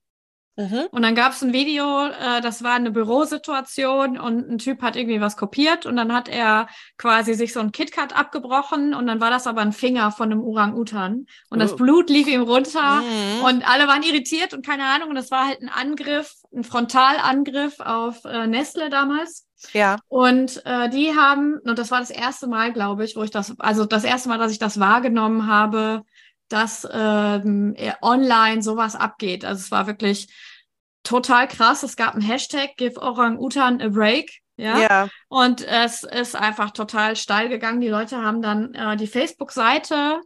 [0.58, 0.88] Mhm.
[0.92, 4.98] Und dann gab es ein Video, äh, das war eine Bürosituation und ein Typ hat
[4.98, 6.68] irgendwie was kopiert und dann hat er
[6.98, 10.42] quasi sich so ein KitKat abgebrochen und dann war das aber ein Finger von einem
[10.42, 11.56] Orang-Utan und oh.
[11.56, 13.46] das Blut lief ihm runter mhm.
[13.46, 17.80] und alle waren irritiert und keine Ahnung und das war halt ein Angriff, ein Frontalangriff
[17.80, 19.48] auf äh, Nestle damals.
[19.74, 19.98] Ja.
[20.08, 23.60] Und äh, die haben, und das war das erste Mal, glaube ich, wo ich das,
[23.60, 26.04] also das erste Mal, dass ich das wahrgenommen habe,
[26.50, 29.46] dass ähm, online sowas abgeht.
[29.46, 30.28] Also es war wirklich
[31.04, 31.84] total krass.
[31.84, 34.40] Es gab einen Hashtag, Give Orang Utan a Break.
[34.58, 34.80] Ja?
[34.80, 35.10] ja.
[35.30, 37.82] Und es ist einfach total steil gegangen.
[37.82, 40.22] Die Leute haben dann äh, die Facebook-Seite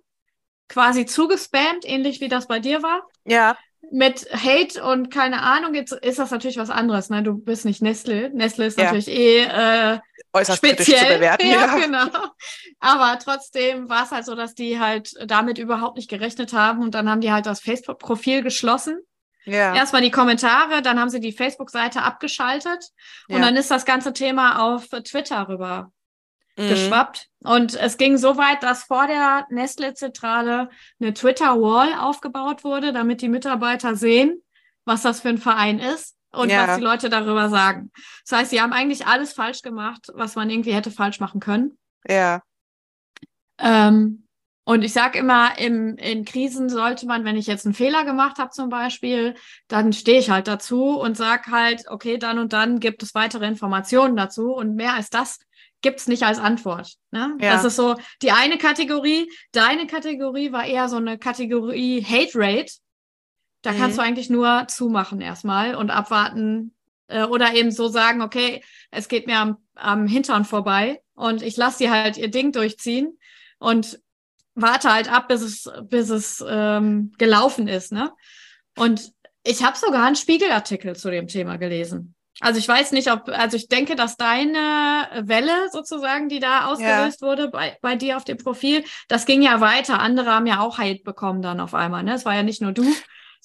[0.67, 3.03] quasi zugespammt, ähnlich wie das bei dir war.
[3.23, 3.55] Ja
[3.91, 7.09] mit Hate und keine Ahnung, jetzt ist das natürlich was anderes.
[7.09, 7.23] Ne?
[7.23, 8.29] Du bist nicht Nestle.
[8.31, 8.85] Nestle ist ja.
[8.85, 9.99] natürlich eh äh,
[10.33, 10.99] äußerst speziell.
[10.99, 11.47] zu bewerten.
[11.49, 12.07] Ja, ja, genau.
[12.79, 16.95] Aber trotzdem war es halt so, dass die halt damit überhaupt nicht gerechnet haben und
[16.95, 18.99] dann haben die halt das Facebook-Profil geschlossen.
[19.45, 19.75] Ja.
[19.75, 22.89] Erstmal die Kommentare, dann haben sie die Facebook-Seite abgeschaltet
[23.29, 25.91] und dann ist das ganze Thema auf Twitter rüber
[26.57, 26.69] mhm.
[26.69, 27.27] geschwappt.
[27.39, 33.29] Und es ging so weit, dass vor der Nestle-Zentrale eine Twitter-Wall aufgebaut wurde, damit die
[33.29, 34.41] Mitarbeiter sehen,
[34.85, 36.67] was das für ein Verein ist und ja.
[36.67, 37.91] was die Leute darüber sagen.
[38.27, 41.77] Das heißt, sie haben eigentlich alles falsch gemacht, was man irgendwie hätte falsch machen können.
[42.07, 42.41] Ja.
[43.59, 44.25] Ähm,
[44.67, 48.39] und ich sage immer, im, in Krisen sollte man, wenn ich jetzt einen Fehler gemacht
[48.39, 49.35] habe zum Beispiel,
[49.67, 53.45] dann stehe ich halt dazu und sage halt, okay, dann und dann gibt es weitere
[53.47, 54.53] Informationen dazu.
[54.53, 55.39] Und mehr als das
[55.85, 56.95] gibt es nicht als Antwort.
[57.11, 57.37] Ne?
[57.39, 57.53] Ja.
[57.53, 59.31] Das ist so die eine Kategorie.
[59.51, 62.73] Deine Kategorie war eher so eine Kategorie Hate Rate.
[63.61, 63.77] Da mhm.
[63.77, 66.73] kannst du eigentlich nur zumachen erstmal und abwarten
[67.07, 71.55] äh, oder eben so sagen, okay, es geht mir am, am Hintern vorbei und ich
[71.55, 73.19] lasse sie halt ihr Ding durchziehen
[73.59, 73.99] und
[74.55, 77.91] warte halt ab, bis es, bis es ähm, gelaufen ist.
[77.91, 78.11] Ne?
[78.75, 79.11] Und
[79.43, 82.14] ich habe sogar einen Spiegelartikel zu dem Thema gelesen.
[82.41, 87.21] Also ich weiß nicht, ob, also ich denke, dass deine Welle sozusagen, die da ausgelöst
[87.21, 87.27] ja.
[87.27, 89.99] wurde bei, bei dir auf dem Profil, das ging ja weiter.
[89.99, 92.03] Andere haben ja auch Hate bekommen dann auf einmal.
[92.03, 92.13] Ne?
[92.13, 92.85] Es war ja nicht nur du,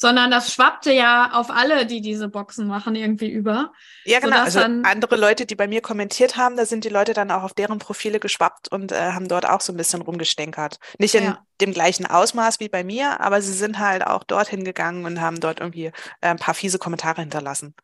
[0.00, 3.70] sondern das schwappte ja auf alle, die diese Boxen machen, irgendwie über.
[4.04, 4.38] Ja, genau.
[4.42, 7.52] Also andere Leute, die bei mir kommentiert haben, da sind die Leute dann auch auf
[7.52, 10.78] deren Profile geschwappt und äh, haben dort auch so ein bisschen rumgestänkert.
[10.98, 11.44] Nicht in ja.
[11.60, 15.38] dem gleichen Ausmaß wie bei mir, aber sie sind halt auch dorthin gegangen und haben
[15.38, 17.74] dort irgendwie äh, ein paar fiese Kommentare hinterlassen.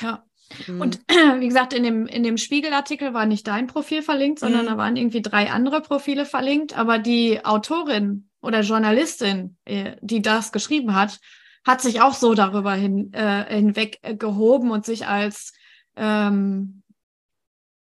[0.00, 0.24] Ja.
[0.68, 1.00] Und
[1.38, 4.68] wie gesagt, in dem, in dem Spiegelartikel war nicht dein Profil verlinkt, sondern mhm.
[4.68, 6.76] da waren irgendwie drei andere Profile verlinkt.
[6.76, 11.20] Aber die Autorin oder Journalistin, äh, die das geschrieben hat,
[11.64, 15.52] hat sich auch so darüber hin, äh, hinweg gehoben und sich als
[15.96, 16.82] ähm,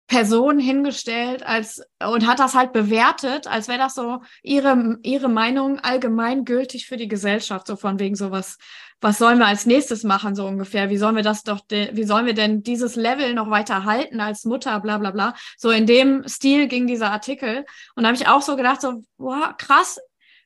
[0.07, 5.81] Person hingestellt als und hat das halt bewertet, als wäre das so ihre, ihre Meinung
[5.81, 8.59] allgemeingültig für die Gesellschaft, so von wegen sowas,
[9.00, 12.26] was sollen wir als nächstes machen, so ungefähr, wie sollen wir das doch, wie sollen
[12.26, 15.35] wir denn dieses Level noch weiter halten als Mutter, bla bla bla.
[15.59, 17.64] So in dem Stil ging dieser Artikel.
[17.94, 19.98] Und da habe ich auch so gedacht, so, wow, krass,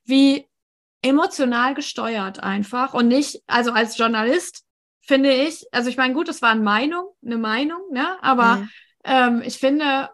[0.04, 0.48] wie
[1.02, 4.64] emotional gesteuert einfach und nicht, also als Journalist
[5.00, 8.70] finde ich, also ich meine, gut, es war eine Meinung, eine Meinung, ne, aber mhm
[9.04, 10.10] ähm, ich finde,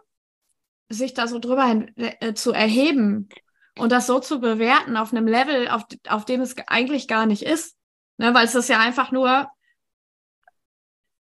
[0.89, 3.29] sich da so drüber hin, äh, zu erheben
[3.77, 7.43] und das so zu bewerten auf einem Level, auf, auf dem es eigentlich gar nicht
[7.43, 7.76] ist.
[8.17, 9.47] Ne, weil es ist ja einfach nur,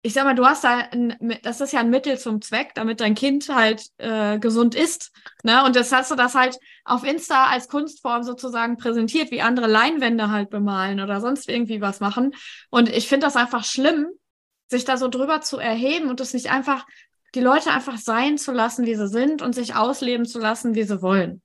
[0.03, 3.01] ich sag mal, du hast da, ein, das ist ja ein Mittel zum Zweck, damit
[3.01, 5.13] dein Kind halt äh, gesund ist.
[5.45, 5.65] Ne?
[5.65, 10.31] Und das hast du das halt auf Insta als Kunstform sozusagen präsentiert, wie andere Leinwände
[10.31, 12.35] halt bemalen oder sonst irgendwie was machen.
[12.69, 14.09] Und ich finde das einfach schlimm,
[14.69, 16.85] sich da so drüber zu erheben und es nicht einfach,
[17.37, 20.83] die Leute einfach sein zu lassen, wie sie sind und sich ausleben zu lassen, wie
[20.83, 21.43] sie wollen.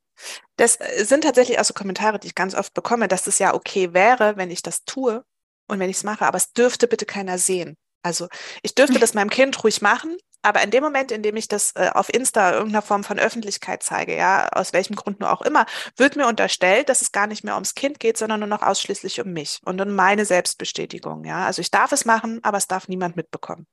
[0.55, 3.53] Das äh, sind tatsächlich auch so Kommentare, die ich ganz oft bekomme, dass es ja
[3.53, 5.23] okay wäre, wenn ich das tue
[5.67, 7.77] und wenn ich es mache, aber es dürfte bitte keiner sehen.
[8.03, 8.27] Also
[8.61, 11.73] ich dürfte das meinem Kind ruhig machen, aber in dem Moment, in dem ich das
[11.75, 15.65] äh, auf Insta irgendeiner Form von Öffentlichkeit zeige, ja, aus welchem Grund nur auch immer,
[15.97, 19.19] wird mir unterstellt, dass es gar nicht mehr ums Kind geht, sondern nur noch ausschließlich
[19.19, 21.45] um mich und um meine Selbstbestätigung, ja.
[21.45, 23.67] Also ich darf es machen, aber es darf niemand mitbekommen.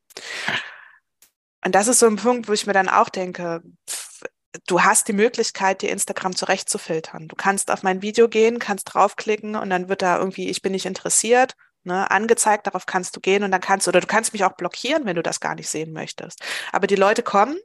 [1.64, 4.24] Und das ist so ein Punkt, wo ich mir dann auch denke, pff,
[4.66, 7.28] du hast die Möglichkeit, dir Instagram zurechtzufiltern.
[7.28, 10.72] Du kannst auf mein Video gehen, kannst draufklicken und dann wird da irgendwie, ich bin
[10.72, 11.54] nicht interessiert
[11.84, 14.52] ne, angezeigt, darauf kannst du gehen und dann kannst du, oder du kannst mich auch
[14.52, 16.40] blockieren, wenn du das gar nicht sehen möchtest.
[16.72, 17.56] Aber die Leute kommen,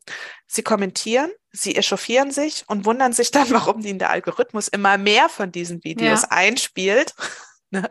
[0.48, 5.30] sie kommentieren, sie echauffieren sich und wundern sich dann, warum ihnen der Algorithmus immer mehr
[5.30, 6.28] von diesen Videos ja.
[6.30, 7.14] einspielt.
[7.72, 7.90] ne?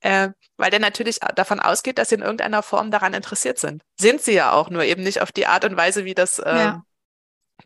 [0.00, 3.82] äh, weil der natürlich davon ausgeht, dass sie in irgendeiner Form daran interessiert sind.
[3.98, 6.56] Sind sie ja auch, nur eben nicht auf die Art und Weise, wie das äh,
[6.56, 6.82] ja.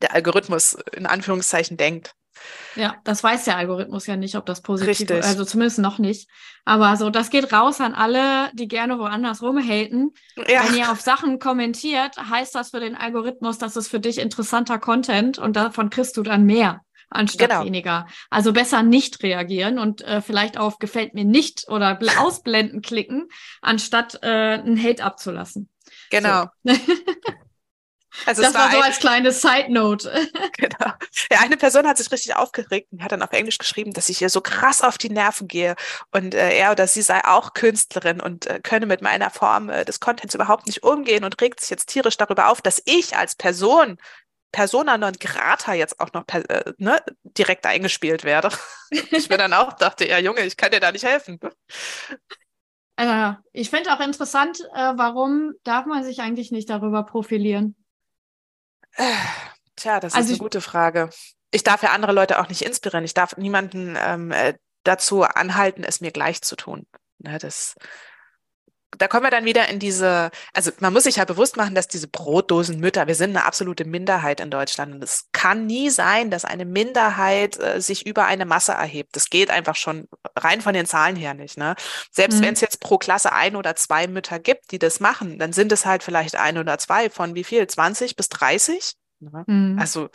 [0.00, 2.14] der Algorithmus in Anführungszeichen denkt.
[2.74, 5.26] Ja, das weiß der Algorithmus ja nicht, ob das positiv ist.
[5.26, 6.28] Also zumindest noch nicht.
[6.64, 10.12] Aber so, das geht raus an alle, die gerne woanders rumhaten.
[10.36, 10.64] Ja.
[10.64, 14.78] Wenn ihr auf Sachen kommentiert, heißt das für den Algorithmus, dass es für dich interessanter
[14.78, 17.64] Content und davon kriegst du dann mehr anstatt genau.
[17.64, 18.06] weniger.
[18.30, 23.28] Also besser nicht reagieren und äh, vielleicht auf gefällt mir nicht oder ausblenden klicken,
[23.62, 25.68] anstatt äh, einen Hate abzulassen.
[26.10, 26.46] Genau.
[26.64, 26.74] So.
[28.26, 30.10] Also das war, war so als kleine Side Note.
[30.58, 30.92] Genau.
[31.30, 34.20] Ja, eine Person hat sich richtig aufgeregt und hat dann auf Englisch geschrieben, dass ich
[34.20, 35.76] ihr so krass auf die Nerven gehe
[36.10, 39.84] und äh, er oder sie sei auch Künstlerin und äh, könne mit meiner Form äh,
[39.84, 43.36] des Contents überhaupt nicht umgehen und regt sich jetzt tierisch darüber auf, dass ich als
[43.36, 43.98] Person
[44.50, 48.50] Persona non grata jetzt auch noch äh, ne, direkt eingespielt werde.
[48.90, 51.38] ich mir dann auch dachte, ja Junge, ich kann dir da nicht helfen.
[52.96, 57.76] Äh, ich finde auch interessant, äh, warum darf man sich eigentlich nicht darüber profilieren?
[59.76, 61.10] Tja, das also ist eine gute Frage.
[61.50, 63.04] Ich darf ja andere Leute auch nicht inspirieren.
[63.04, 66.86] Ich darf niemanden ähm, äh, dazu anhalten, es mir gleich zu tun.
[67.18, 67.74] Ne, das,
[68.96, 71.88] da kommen wir dann wieder in diese, also man muss sich ja bewusst machen, dass
[71.88, 76.44] diese Brotdosenmütter, wir sind eine absolute Minderheit in Deutschland und es kann nie sein, dass
[76.44, 79.14] eine Minderheit äh, sich über eine Masse erhebt.
[79.14, 81.58] Das geht einfach schon rein von den Zahlen her nicht.
[81.58, 81.74] Ne?
[82.10, 82.44] Selbst mhm.
[82.44, 85.70] wenn es jetzt pro Klasse ein oder zwei Mütter gibt, die das machen, dann sind
[85.72, 87.66] es halt vielleicht ein oder zwei von wie viel?
[87.66, 88.94] 20 bis 30?
[89.20, 89.44] Ne?
[89.46, 89.78] Mhm.
[89.78, 90.08] Also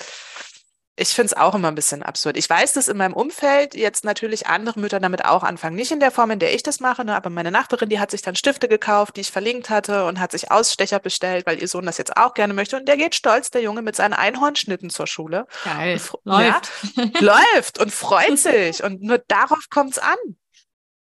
[0.95, 2.37] ich finde es auch immer ein bisschen absurd.
[2.37, 5.75] Ich weiß, dass in meinem Umfeld jetzt natürlich andere Mütter damit auch anfangen.
[5.75, 8.11] Nicht in der Form, in der ich das mache, ne, aber meine Nachbarin, die hat
[8.11, 11.67] sich dann Stifte gekauft, die ich verlinkt hatte und hat sich Ausstecher bestellt, weil ihr
[11.67, 12.77] Sohn das jetzt auch gerne möchte.
[12.77, 15.47] Und der geht stolz, der Junge, mit seinen Einhornschnitten zur Schule.
[15.63, 15.99] Geil.
[16.25, 16.71] Läuft.
[16.95, 18.83] Ja, läuft und freut sich.
[18.83, 20.17] Und nur darauf kommt es an.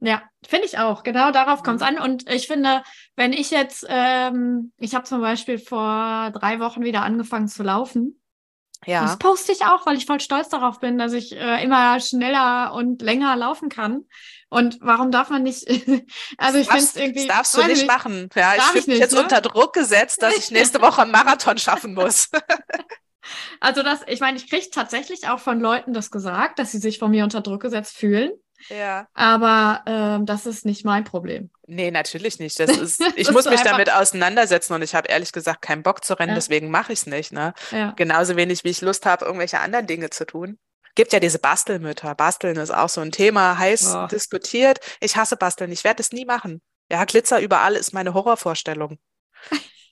[0.01, 1.03] Ja, finde ich auch.
[1.03, 1.99] Genau darauf kommt es an.
[1.99, 2.83] Und ich finde,
[3.15, 8.18] wenn ich jetzt, ähm, ich habe zum Beispiel vor drei Wochen wieder angefangen zu laufen.
[8.85, 9.01] Ja.
[9.03, 12.73] Das poste ich auch, weil ich voll stolz darauf bin, dass ich äh, immer schneller
[12.73, 14.05] und länger laufen kann.
[14.49, 15.67] Und warum darf man nicht?
[16.37, 17.27] also ich finde es irgendwie.
[17.27, 18.29] Das darfst du nicht, machen.
[18.35, 19.21] Ja, ich fühle mich jetzt ne?
[19.21, 22.29] unter Druck gesetzt, dass ich nächste Woche einen Marathon schaffen muss.
[23.59, 26.99] also das, ich meine, ich kriege tatsächlich auch von Leuten das gesagt, dass sie sich
[26.99, 28.31] von mir unter Druck gesetzt fühlen.
[28.67, 29.07] Ja.
[29.13, 31.49] Aber ähm, das ist nicht mein Problem.
[31.65, 32.59] Nee, natürlich nicht.
[32.59, 36.03] Das ist, ich das muss mich damit auseinandersetzen und ich habe ehrlich gesagt keinen Bock
[36.03, 36.35] zu rennen, ja.
[36.35, 37.31] deswegen mache ich es nicht.
[37.31, 37.53] Ne?
[37.71, 37.91] Ja.
[37.95, 40.59] Genauso wenig, wie ich Lust habe, irgendwelche anderen Dinge zu tun.
[40.95, 42.15] Gibt ja diese Bastelmütter.
[42.15, 44.07] Basteln ist auch so ein Thema, heiß oh.
[44.07, 44.79] diskutiert.
[44.99, 46.61] Ich hasse Basteln, ich werde es nie machen.
[46.91, 48.99] Ja, Glitzer überall ist meine Horrorvorstellung.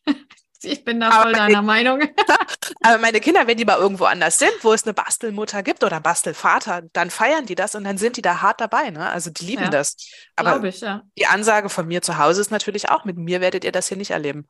[0.63, 2.01] Ich bin da voll deiner Meinung.
[2.81, 5.97] aber meine Kinder, wenn die mal irgendwo anders sind, wo es eine Bastelmutter gibt oder
[5.97, 8.89] einen Bastelvater, dann feiern die das und dann sind die da hart dabei.
[8.89, 9.07] Ne?
[9.09, 9.95] Also die lieben ja, das.
[10.35, 11.03] Aber ich, ja.
[11.17, 13.97] die Ansage von mir zu Hause ist natürlich auch, mit mir werdet ihr das hier
[13.97, 14.47] nicht erleben.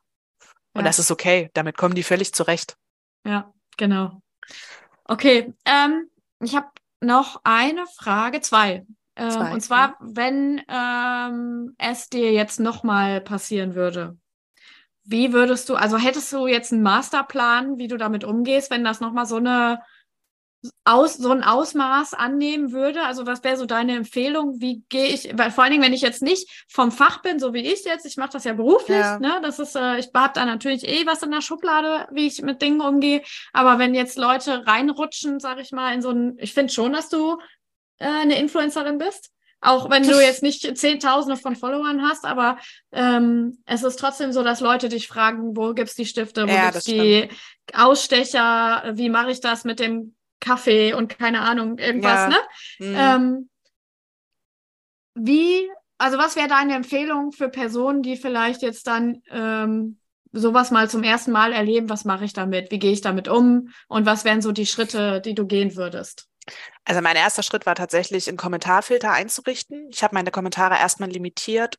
[0.74, 0.84] Und ja.
[0.84, 1.50] das ist okay.
[1.54, 2.78] Damit kommen die völlig zurecht.
[3.26, 4.22] Ja, genau.
[5.06, 6.10] Okay, ähm,
[6.42, 6.68] ich habe
[7.02, 8.86] noch eine Frage, zwei.
[9.16, 9.54] Ähm, zwei.
[9.54, 14.18] Und zwar, wenn ähm, es dir jetzt nochmal passieren würde,
[15.08, 19.00] wie würdest du, also hättest du jetzt einen Masterplan, wie du damit umgehst, wenn das
[19.00, 19.82] nochmal so eine
[20.84, 23.04] aus, so ein Ausmaß annehmen würde?
[23.04, 24.60] Also was wäre so deine Empfehlung?
[24.60, 27.54] Wie gehe ich, weil vor allen Dingen, wenn ich jetzt nicht vom Fach bin, so
[27.54, 29.18] wie ich jetzt, ich mache das ja beruflich, ja.
[29.18, 29.40] ne?
[29.42, 32.62] Das ist, äh, ich habe da natürlich eh was in der Schublade, wie ich mit
[32.62, 33.22] Dingen umgehe.
[33.54, 37.08] Aber wenn jetzt Leute reinrutschen, sage ich mal, in so ein, ich finde schon, dass
[37.08, 37.38] du
[38.00, 39.32] äh, eine Influencerin bist.
[39.60, 42.60] Auch wenn du jetzt nicht Zehntausende von Followern hast, aber
[42.92, 46.70] ähm, es ist trotzdem so, dass Leute dich fragen, wo gibt's die Stifte, wo ja,
[46.70, 47.28] gibt's die
[47.74, 52.30] Ausstecher, wie mache ich das mit dem Kaffee und keine Ahnung, irgendwas, ja.
[52.30, 52.38] ne?
[52.80, 52.96] Mhm.
[52.96, 53.50] Ähm,
[55.16, 55.68] wie,
[55.98, 59.98] also was wäre deine Empfehlung für Personen, die vielleicht jetzt dann ähm,
[60.32, 61.90] sowas mal zum ersten Mal erleben?
[61.90, 62.72] Was mache ich damit?
[62.72, 63.70] Wie gehe ich damit um?
[63.88, 66.28] Und was wären so die Schritte, die du gehen würdest?
[66.86, 69.90] Also mein erster Schritt war tatsächlich, einen Kommentarfilter einzurichten.
[69.92, 71.78] Ich habe meine Kommentare erstmal limitiert.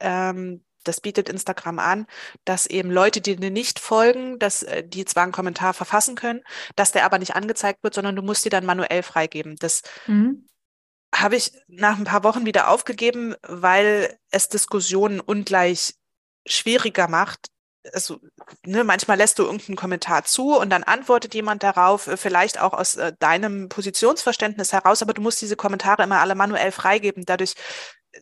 [0.00, 2.06] Ähm, das bietet Instagram an,
[2.44, 6.42] dass eben Leute, die dir nicht folgen, dass äh, die zwar einen Kommentar verfassen können,
[6.76, 9.56] dass der aber nicht angezeigt wird, sondern du musst die dann manuell freigeben.
[9.56, 10.46] Das mhm.
[11.14, 15.94] habe ich nach ein paar Wochen wieder aufgegeben, weil es Diskussionen ungleich
[16.46, 17.48] schwieriger macht,
[17.92, 18.20] also
[18.64, 22.72] ne, manchmal lässt du irgendeinen Kommentar zu und dann antwortet jemand darauf, äh, vielleicht auch
[22.72, 27.24] aus äh, deinem Positionsverständnis heraus, aber du musst diese Kommentare immer alle manuell freigeben.
[27.24, 27.54] Dadurch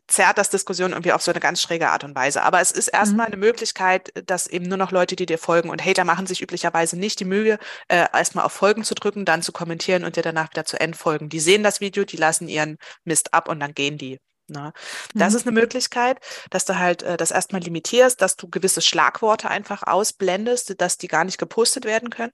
[0.07, 2.43] zerrt das Diskussion irgendwie auf so eine ganz schräge Art und Weise.
[2.43, 3.35] Aber es ist erstmal mhm.
[3.35, 6.99] eine Möglichkeit, dass eben nur noch Leute, die dir folgen und Hater machen sich üblicherweise
[6.99, 10.51] nicht die Mühe, äh, erstmal auf Folgen zu drücken, dann zu kommentieren und dir danach
[10.51, 11.29] wieder zu entfolgen.
[11.29, 14.19] Die sehen das Video, die lassen ihren Mist ab und dann gehen die.
[14.49, 14.73] Ne?
[15.15, 15.37] Das mhm.
[15.39, 16.19] ist eine Möglichkeit,
[16.51, 21.09] dass du halt äh, das erstmal limitierst, dass du gewisse Schlagworte einfach ausblendest, dass die
[21.09, 22.33] gar nicht gepostet werden können.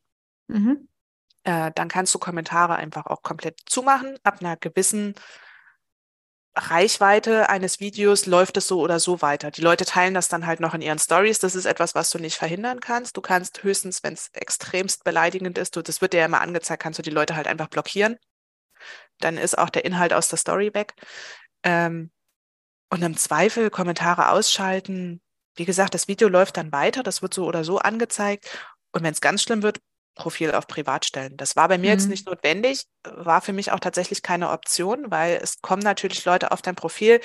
[0.48, 0.88] Mhm.
[1.44, 4.18] Äh, dann kannst du Kommentare einfach auch komplett zumachen.
[4.22, 5.14] Ab einer gewissen
[6.57, 9.50] Reichweite eines Videos läuft es so oder so weiter.
[9.50, 11.40] Die Leute teilen das dann halt noch in ihren Stories.
[11.40, 13.16] Das ist etwas, was du nicht verhindern kannst.
[13.16, 16.83] Du kannst höchstens, wenn es extremst beleidigend ist, du, das wird dir ja immer angezeigt,
[16.83, 18.18] kannst du die Leute halt einfach blockieren.
[19.18, 20.94] Dann ist auch der Inhalt aus der Story weg.
[21.64, 22.11] Ähm,
[22.90, 25.20] und im Zweifel Kommentare ausschalten.
[25.57, 28.48] Wie gesagt, das Video läuft dann weiter, das wird so oder so angezeigt.
[28.92, 29.81] Und wenn es ganz schlimm wird,
[30.14, 31.37] Profil auf Privat stellen.
[31.37, 31.98] Das war bei mir mhm.
[31.98, 36.53] jetzt nicht notwendig, war für mich auch tatsächlich keine Option, weil es kommen natürlich Leute
[36.53, 37.20] auf dein Profil,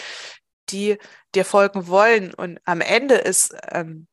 [0.69, 0.97] die
[1.35, 2.33] dir folgen wollen.
[2.33, 4.07] Und am Ende ist ähm,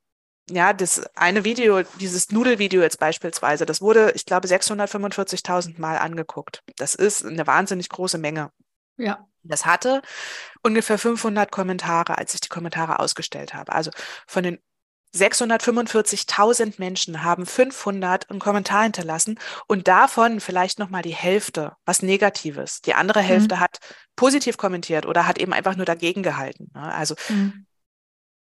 [0.51, 6.62] ja, das eine Video, dieses Nudelvideo jetzt beispielsweise, das wurde, ich glaube, 645.000 Mal angeguckt.
[6.77, 8.53] Das ist eine wahnsinnig große Menge.
[8.97, 9.27] Ja.
[9.49, 10.03] Das hatte
[10.63, 13.73] ungefähr 500 Kommentare, als ich die Kommentare ausgestellt habe.
[13.73, 13.91] Also
[14.27, 14.59] von den
[15.15, 22.03] 645.000 Menschen haben 500 einen Kommentar hinterlassen und davon vielleicht noch mal die Hälfte was
[22.03, 22.83] Negatives.
[22.83, 23.27] Die andere mhm.
[23.27, 23.61] Hälfte mhm.
[23.61, 23.79] hat
[24.15, 26.71] positiv kommentiert oder hat eben einfach nur dagegen gehalten.
[26.75, 26.83] Ne?
[26.83, 27.67] Also mhm.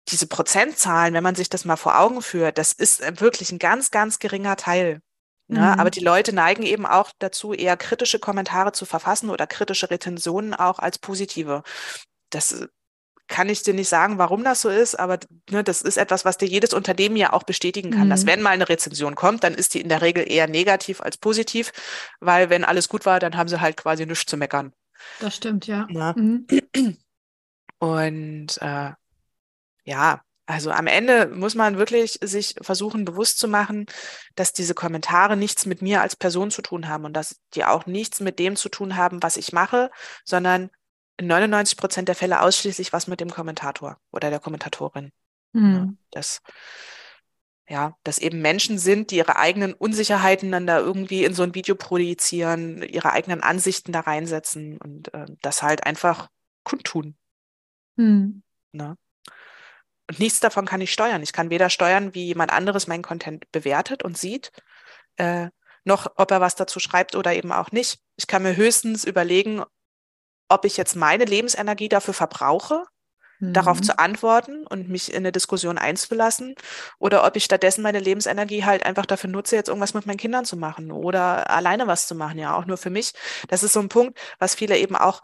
[0.10, 3.92] diese Prozentzahlen, wenn man sich das mal vor Augen führt, das ist wirklich ein ganz,
[3.92, 5.02] ganz geringer Teil.
[5.50, 5.60] Ne?
[5.60, 5.80] Mhm.
[5.80, 10.54] Aber die Leute neigen eben auch dazu, eher kritische Kommentare zu verfassen oder kritische Retentionen
[10.54, 11.64] auch als positive.
[12.30, 12.68] Das äh,
[13.28, 16.38] kann ich dir nicht sagen, warum das so ist, aber ne, das ist etwas, was
[16.38, 18.10] dir jedes Unternehmen ja auch bestätigen kann, mhm.
[18.12, 21.18] dass wenn mal eine Rezension kommt, dann ist die in der Regel eher negativ als
[21.18, 21.72] positiv,
[22.20, 24.74] weil wenn alles gut war, dann haben sie halt quasi nichts zu meckern.
[25.20, 25.88] Das stimmt, ja.
[25.90, 26.14] ja.
[26.16, 26.46] Mhm.
[27.80, 28.92] Und äh,
[29.84, 33.86] ja, also am Ende muss man wirklich sich versuchen, bewusst zu machen,
[34.34, 37.86] dass diese Kommentare nichts mit mir als Person zu tun haben und dass die auch
[37.86, 39.92] nichts mit dem zu tun haben, was ich mache,
[40.26, 40.72] sondern
[41.18, 45.12] in 99 Prozent der Fälle ausschließlich was mit dem Kommentator oder der Kommentatorin.
[45.54, 46.00] Mhm.
[46.10, 46.42] Das,
[47.68, 51.54] ja, dass eben Menschen sind, die ihre eigenen Unsicherheiten dann da irgendwie in so ein
[51.54, 56.28] Video projizieren, ihre eigenen Ansichten da reinsetzen und äh, das halt einfach
[56.64, 57.16] kundtun.
[57.98, 58.42] Mhm.
[58.72, 58.98] Ne?
[60.10, 61.22] Und nichts davon kann ich steuern.
[61.22, 64.52] Ich kann weder steuern, wie jemand anderes meinen Content bewertet und sieht,
[65.18, 65.50] äh,
[65.84, 68.00] noch ob er was dazu schreibt oder eben auch nicht.
[68.16, 69.64] Ich kann mir höchstens überlegen,
[70.50, 72.86] ob ich jetzt meine Lebensenergie dafür verbrauche,
[73.38, 73.54] mhm.
[73.54, 76.56] darauf zu antworten und mich in eine Diskussion einzulassen,
[76.98, 80.44] oder ob ich stattdessen meine Lebensenergie halt einfach dafür nutze, jetzt irgendwas mit meinen Kindern
[80.44, 83.14] zu machen oder alleine was zu machen, ja, auch nur für mich.
[83.48, 85.22] Das ist so ein Punkt, was viele eben auch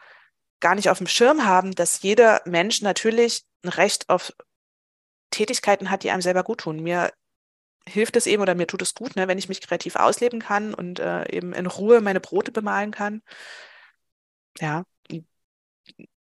[0.60, 4.32] gar nicht auf dem Schirm haben, dass jeder Mensch natürlich ein Recht auf
[5.36, 6.82] Tätigkeiten hat, die einem selber gut tun.
[6.82, 7.12] Mir
[7.88, 10.74] hilft es eben oder mir tut es gut, ne, wenn ich mich kreativ ausleben kann
[10.74, 13.22] und äh, eben in Ruhe meine Brote bemalen kann.
[14.60, 14.84] Ja,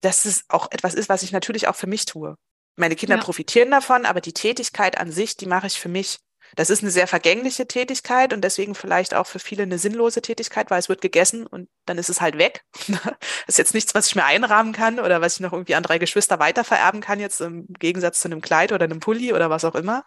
[0.02, 2.36] dass es auch etwas ist, was ich natürlich auch für mich tue.
[2.76, 3.22] Meine Kinder ja.
[3.22, 6.20] profitieren davon, aber die Tätigkeit an sich, die mache ich für mich.
[6.56, 10.70] Das ist eine sehr vergängliche Tätigkeit und deswegen vielleicht auch für viele eine sinnlose Tätigkeit,
[10.70, 12.64] weil es wird gegessen und dann ist es halt weg.
[12.88, 13.00] das
[13.48, 15.98] ist jetzt nichts, was ich mir einrahmen kann oder was ich noch irgendwie an drei
[15.98, 19.76] Geschwister weitervererben kann, jetzt im Gegensatz zu einem Kleid oder einem Pulli oder was auch
[19.76, 20.06] immer.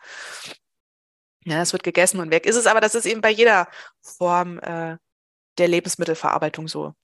[1.45, 3.69] Ja, es wird gegessen und weg ist es, aber das ist eben bei jeder
[4.03, 4.97] Form äh,
[5.59, 6.95] der Lebensmittelverarbeitung so.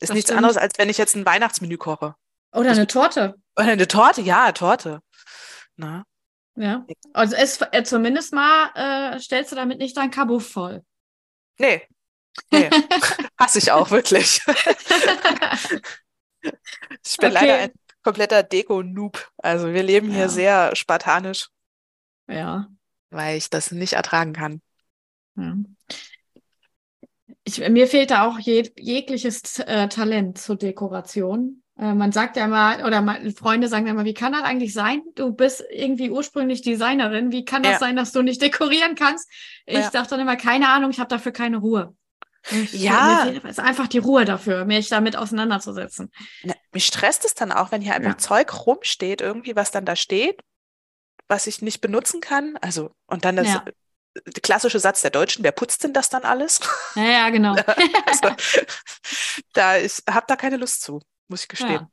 [0.00, 0.38] Ist Das nichts stimmt.
[0.38, 2.14] anderes, als wenn ich jetzt ein Weihnachtsmenü koche.
[2.54, 3.34] Oder eine Torte.
[3.56, 5.00] Oder eine Torte, ja, Torte.
[5.76, 6.04] Na,
[6.54, 6.86] Ja.
[7.12, 8.70] Also es, äh, zumindest mal
[9.14, 10.84] äh, stellst du damit nicht dein Kabuff voll.
[11.58, 11.82] nee.
[12.50, 12.70] Nee.
[13.38, 14.40] Hasse ich auch, wirklich.
[17.04, 17.34] Ich bin Okay.
[17.34, 19.28] leider ein kompletter Deko-Noob.
[19.38, 20.28] Also wir leben hier Ja.
[20.28, 21.48] sehr spartanisch,
[22.28, 22.66] ja.
[23.10, 24.60] weil ich das nicht ertragen kann.
[25.36, 25.54] ja.
[27.44, 31.61] Ich, mir fehlt da auch jeg jegliches äh, Talent zur Dekoration.
[31.78, 33.02] Äh, man sagt ja mal, oder
[33.36, 35.02] Freunde sagen ja mal, wie kann das eigentlich sein?
[35.14, 37.32] Du bist irgendwie ursprünglich Designerin.
[37.32, 37.78] Wie kann das Ja.
[37.80, 39.28] sein, dass du nicht dekorieren kannst?
[39.66, 39.90] Ich Ja.
[39.90, 41.94] dachte dann immer, keine Ahnung, ich habe dafür keine Ruhe.
[42.50, 43.24] Ich, Ja.
[43.24, 46.10] Mir ist einfach die Ruhe dafür, mich damit auseinanderzusetzen.
[46.44, 48.18] Ne, mich stresst es dann auch, wenn hier einfach Ja.
[48.18, 50.42] Zeug rumsteht, irgendwie, was dann da steht,
[51.28, 52.56] was ich nicht benutzen kann.
[52.60, 53.64] Also, und dann das Ja.
[53.64, 53.72] äh,
[54.42, 56.60] klassische Satz der Deutschen, wer putzt denn das dann alles?
[56.94, 57.54] Ja, ja, genau.
[58.06, 58.34] Also,
[59.52, 61.00] da ich habe da keine Lust zu,
[61.32, 61.72] muss ich gestehen.
[61.72, 61.90] Ja,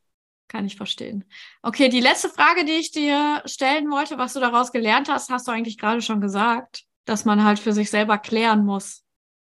[0.48, 1.26] kann ich verstehen.
[1.64, 5.48] Okay, die letzte Frage, die ich dir stellen wollte, was du daraus gelernt hast, hast
[5.48, 9.04] du eigentlich gerade schon gesagt, dass man halt für sich selber klären muss.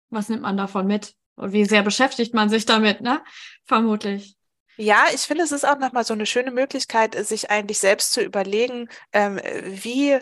[0.10, 1.16] Was nimmt man davon mit?
[1.36, 3.24] Und wie sehr beschäftigt man sich damit, ne?
[3.66, 4.36] Vermutlich.
[4.76, 8.22] Ja, ich finde, es ist auch nochmal so eine schöne Möglichkeit, sich eigentlich selbst zu
[8.22, 10.20] überlegen, ähm, wie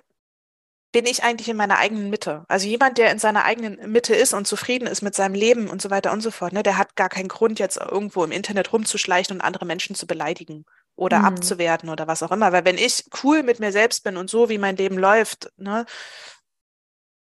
[0.91, 2.43] bin ich eigentlich in meiner eigenen Mitte?
[2.49, 5.81] Also jemand, der in seiner eigenen Mitte ist und zufrieden ist mit seinem Leben und
[5.81, 8.73] so weiter und so fort, ne, der hat gar keinen Grund, jetzt irgendwo im Internet
[8.73, 11.25] rumzuschleichen und andere Menschen zu beleidigen oder Mhm.
[11.25, 12.51] abzuwerten oder was auch immer.
[12.51, 15.85] Weil wenn ich cool mit mir selbst bin und so, wie mein Leben läuft, ne,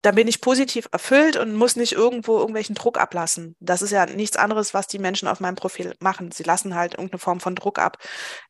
[0.01, 3.55] dann bin ich positiv erfüllt und muss nicht irgendwo irgendwelchen Druck ablassen.
[3.59, 6.31] Das ist ja nichts anderes, was die Menschen auf meinem Profil machen.
[6.31, 7.97] Sie lassen halt irgendeine Form von Druck ab.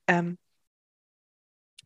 [0.08, 0.38] Ähm,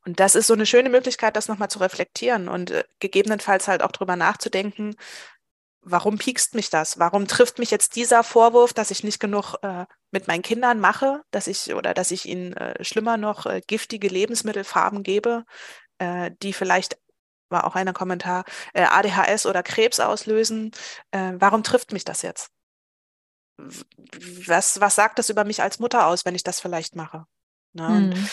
[0.06, 3.84] und das ist so eine schöne Möglichkeit, das nochmal zu reflektieren und äh, gegebenenfalls halt
[3.84, 4.96] auch drüber nachzudenken,
[5.82, 7.00] warum piekst mich das?
[7.00, 11.22] Warum trifft mich jetzt dieser Vorwurf, dass ich nicht genug äh, mit meinen Kindern mache,
[11.32, 15.46] dass ich oder dass ich ihnen äh, schlimmer noch äh, giftige Lebensmittelfarben gebe,
[16.00, 16.98] äh, die vielleicht
[17.50, 20.72] war auch einer Kommentar, äh, ADHS oder Krebs auslösen.
[21.12, 22.50] Warum trifft mich das jetzt?
[23.58, 27.26] Was, was sagt das über mich als Mutter aus, wenn ich das vielleicht mache?
[27.74, 27.88] Ne?
[27.88, 28.28] Und Hm.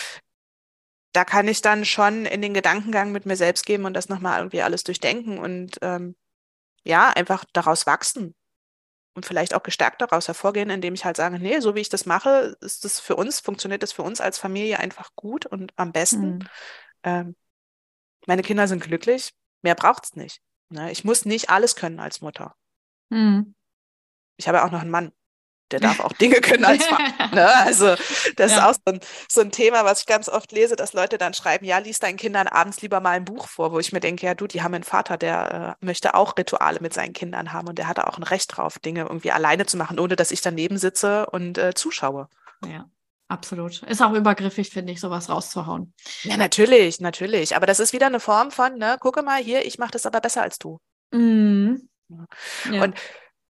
[1.19, 4.39] Da kann ich dann schon in den Gedankengang mit mir selbst gehen und das nochmal
[4.39, 6.15] irgendwie alles durchdenken und ähm,
[6.85, 8.37] ja, einfach daraus wachsen
[9.15, 12.07] und vielleicht auch gestärkt daraus hervorgehen, indem ich halt sage, nee, so wie ich das
[12.07, 15.91] mache, ist das für uns, funktioniert das für uns als Familie einfach gut und am
[15.91, 16.23] besten.
[16.23, 16.49] Hm.
[17.03, 17.37] Ähm,
[18.29, 20.41] meine Kinder sind glücklich, mehr braucht's nicht.
[20.69, 20.93] Ne?
[20.93, 22.55] Ich muss nicht alles können als Mutter.
[23.13, 23.57] Hm.
[24.37, 25.11] Ich habe auch noch einen Mann,
[25.73, 27.05] der darf auch Dinge können als Vater.
[27.33, 27.55] Ne?
[27.57, 27.97] Also
[28.37, 28.57] das Ja.
[28.57, 31.35] ist auch so ein, so ein Thema, was ich ganz oft lese, dass Leute dann
[31.35, 34.27] schreiben, ja, lies deinen Kindern abends lieber mal ein Buch vor, wo ich mir denke,
[34.27, 37.69] ja du, die haben einen Vater, der äh, möchte auch Rituale mit seinen Kindern haben
[37.69, 40.41] und der hat auch ein Recht drauf, Dinge irgendwie alleine zu machen, ohne dass ich
[40.41, 42.29] daneben sitze und äh, zuschaue.
[42.67, 42.87] Ja,
[43.29, 43.83] absolut.
[43.83, 45.93] Ist auch übergriffig, finde ich, sowas rauszuhauen.
[46.23, 47.57] Ja, natürlich, natürlich.
[47.57, 50.21] Aber das ist wieder eine Form von, ne, gucke mal hier, ich mache das aber
[50.21, 50.79] besser als du.
[51.13, 51.89] Mhm.
[52.71, 52.83] Ja.
[52.85, 52.97] Und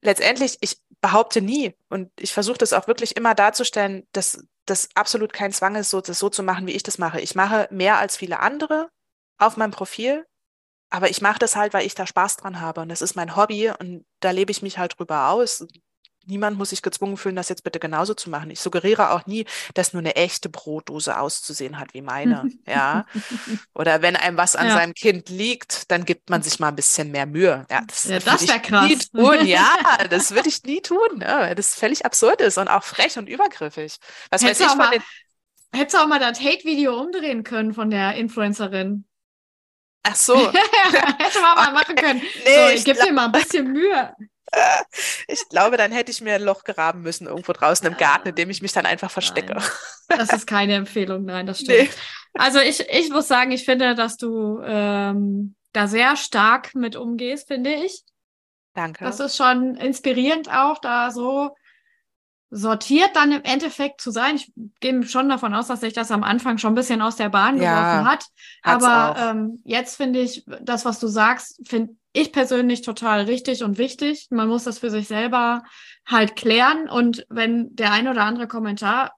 [0.02, 5.32] letztendlich, ich behaupte nie und ich versuche das auch wirklich immer darzustellen, dass das absolut
[5.32, 7.20] kein Zwang ist, so, das so zu machen, wie ich das mache.
[7.20, 8.88] Ich mache mehr als viele andere
[9.36, 10.24] auf meinem Profil,
[10.90, 13.36] aber ich mache das halt, weil ich da Spaß dran habe und das ist mein
[13.36, 15.66] Hobby und da lebe ich mich halt drüber aus.
[16.26, 18.50] Niemand muss sich gezwungen fühlen, das jetzt bitte genauso zu machen.
[18.50, 22.48] Ich suggeriere auch nie, dass nur eine echte Brotdose auszusehen hat wie meine.
[22.66, 23.06] Ja.
[23.74, 24.74] Oder wenn einem was an Ja.
[24.74, 27.66] seinem Kind liegt, dann gibt man sich mal ein bisschen mehr Mühe.
[27.70, 29.10] Ja, das, Ja, das wär ich nie krass.
[29.10, 29.46] tun.
[29.46, 29.68] Ja,
[30.10, 33.28] das würde ich nie tun, ne, weil das völlig absurd ist und auch frech und
[33.28, 33.96] übergriffig.
[34.30, 35.02] Was weiß Hättest du ich auch von mal- den.
[35.74, 39.06] Hättest du auch mal das Hate-Video umdrehen können von der Influencerin.
[40.04, 42.20] Ach so, Hätte man mal machen können.
[42.44, 44.12] Nee, so, ich ich gebe dir mal ein bisschen Mühe.
[45.28, 48.34] ich glaube, dann hätte ich mir ein Loch graben müssen irgendwo draußen im Garten, in
[48.34, 49.54] dem ich mich dann einfach verstecke.
[49.54, 49.62] Nein.
[50.08, 51.88] Das ist keine Empfehlung, nein, das stimmt.
[51.88, 51.88] Nee.
[52.34, 57.48] Also ich, ich muss sagen, ich finde, dass du ähm, da sehr stark mit umgehst,
[57.48, 58.02] finde ich.
[58.74, 59.04] Danke.
[59.04, 61.54] Das ist schon inspirierend auch, da so
[62.54, 64.36] sortiert dann im Endeffekt zu sein.
[64.36, 67.30] Ich gehe schon davon aus, dass sich das am Anfang schon ein bisschen aus der
[67.30, 68.26] Bahn Ja, geworfen hat.
[68.62, 73.78] Aber ähm, jetzt finde ich, das, was du sagst, finde ich persönlich total richtig und
[73.78, 74.26] wichtig.
[74.28, 75.62] Man muss das für sich selber
[76.04, 76.90] halt klären.
[76.90, 79.14] Und wenn der ein oder andere Kommentar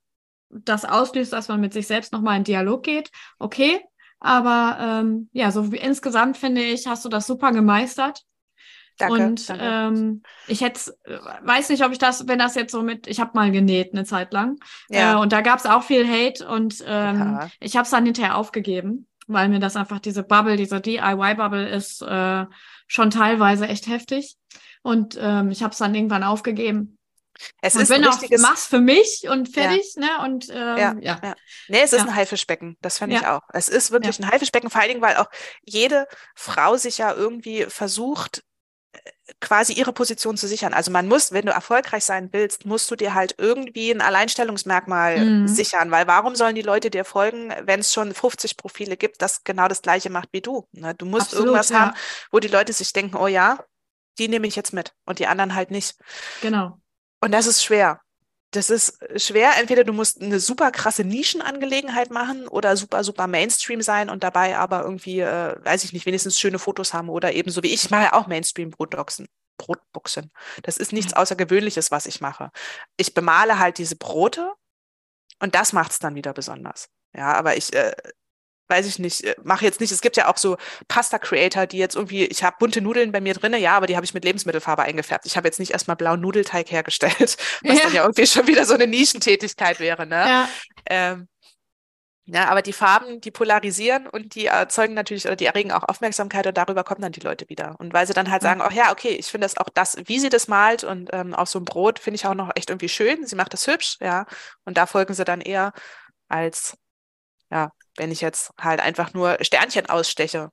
[0.48, 3.10] das auslöst, dass man mit sich selbst nochmal in Dialog geht,
[3.40, 3.80] okay.
[4.20, 8.22] Aber ähm, ja, so wie insgesamt finde ich, hast du das super gemeistert.
[8.98, 9.22] Danke.
[9.22, 9.64] und danke.
[9.64, 10.96] ähm, ich hätte,
[11.42, 14.04] weiß nicht, ob ich das, wenn das jetzt so mit, ich habe mal genäht eine
[14.04, 14.56] Zeit lang
[14.90, 15.18] äh, ja.
[15.18, 17.48] und da gab es auch viel Hate und ähm, Ja.
[17.60, 22.02] ich habe es dann hinterher aufgegeben, weil mir das einfach diese Bubble, diese DIY-Bubble ist
[22.02, 22.44] äh,
[22.86, 24.36] schon teilweise echt heftig
[24.82, 26.98] und ähm, ich habe es dann irgendwann aufgegeben
[27.62, 30.06] Es und ist bin ein auch, richtiges, mach's für mich und fertig, ne?
[30.22, 31.20] Und ähm, Ja, ja.
[31.22, 31.34] ja.
[31.68, 32.04] Nee, es ist Ja.
[32.04, 33.36] ein Haifischbecken, das finde ich Ja.
[33.38, 33.42] auch.
[33.52, 35.26] Es ist wirklich ein Haifischbecken, vor allen Dingen, weil auch
[35.64, 38.42] jede Frau sich ja irgendwie versucht, äh,
[39.40, 40.74] quasi ihre Position zu sichern.
[40.74, 45.24] Also man muss, wenn du erfolgreich sein willst, musst du dir halt irgendwie ein Alleinstellungsmerkmal
[45.24, 45.48] Mhm.
[45.48, 49.42] sichern, weil warum sollen die Leute dir folgen, wenn es schon 50 Profile gibt, das
[49.44, 50.68] genau das gleiche macht wie du?
[50.72, 50.94] Ne?
[50.94, 51.80] Du musst Absolut, irgendwas ja.
[51.80, 51.96] haben,
[52.30, 53.64] wo die Leute sich denken, oh ja,
[54.18, 55.96] die nehme ich jetzt mit und die anderen halt nicht.
[56.40, 56.78] Genau.
[57.20, 58.00] Und das ist schwer.
[58.54, 59.50] Das ist schwer.
[59.58, 64.56] Entweder du musst eine super krasse Nischenangelegenheit machen oder super, super Mainstream sein und dabei
[64.56, 67.84] aber irgendwie, äh, weiß ich nicht, wenigstens schöne Fotos haben oder eben so wie ich,
[67.84, 69.26] ich mache ja auch Mainstream-Brotboxen.
[69.58, 70.30] Brotboxen.
[70.62, 72.52] Das ist nichts Außergewöhnliches, was ich mache.
[72.96, 74.52] Ich bemale halt diese Brote
[75.40, 76.90] und das macht es dann wieder besonders.
[77.12, 77.92] Ja, aber ich, äh,
[78.68, 80.56] weiß ich nicht, äh, mache jetzt nicht, es gibt ja auch so
[80.88, 84.04] Pasta-Creator, die jetzt irgendwie, ich habe bunte Nudeln bei mir drinne, ja, aber die habe
[84.06, 85.26] ich mit Lebensmittelfarbe eingefärbt.
[85.26, 87.36] Ich habe jetzt nicht erstmal blauen Nudelteig hergestellt,
[87.66, 87.84] was Ja.
[87.84, 90.16] dann ja irgendwie schon wieder so eine Nischentätigkeit wäre, ne?
[90.26, 90.48] Ja.
[90.86, 91.28] Ähm,
[92.26, 96.46] ja, aber die Farben, die polarisieren und die erzeugen natürlich oder die erregen auch Aufmerksamkeit
[96.46, 97.76] und darüber kommen dann die Leute wieder.
[97.78, 98.48] Und weil sie dann halt Ja.
[98.50, 101.34] sagen, ach ja, okay, ich finde das auch das, wie sie das malt und ähm,
[101.34, 103.26] auf so einem Brot finde ich auch noch echt irgendwie schön.
[103.26, 104.24] Sie macht das hübsch, ja.
[104.64, 105.72] Und da folgen sie dann eher
[106.28, 106.76] als,
[107.50, 110.50] ja, wenn ich jetzt halt einfach nur Sternchen aussteche.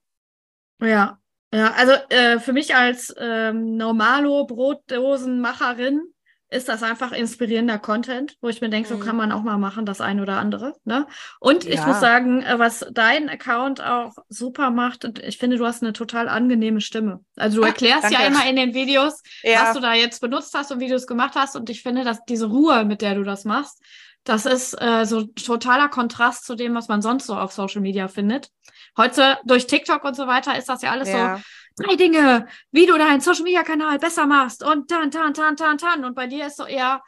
[0.81, 1.19] Ja,
[1.53, 6.01] ja, also äh, für mich als ähm, Normalo-Brotdosenmacherin
[6.49, 8.97] ist das einfach inspirierender Content, wo ich mir denke, so Mhm.
[8.97, 10.73] kann man auch mal machen, das ein oder andere.
[10.83, 11.07] Ne?
[11.39, 11.85] Und ich Ja.
[11.85, 15.93] muss sagen, äh, was dein Account auch super macht, und ich finde, du hast eine
[15.93, 17.23] total angenehme Stimme.
[17.37, 18.25] Also du Ah, erklärst ja danke.
[18.25, 19.21] immer in den Videos,
[19.53, 21.55] was Ja, du da jetzt benutzt hast und wie du es gemacht hast.
[21.55, 23.81] Und ich finde, dass diese Ruhe, mit der du das machst,
[24.23, 28.07] das ist äh, so totaler Kontrast zu dem, was man sonst so auf Social Media
[28.07, 28.49] findet.
[28.97, 31.41] Heute durch TikTok und so weiter ist das ja alles ja.
[31.75, 35.55] so drei Dinge, wie du deinen Social Media Kanal besser machst und tan, tan, tan,
[35.55, 36.05] tan, tan.
[36.05, 37.01] Und bei dir ist so eher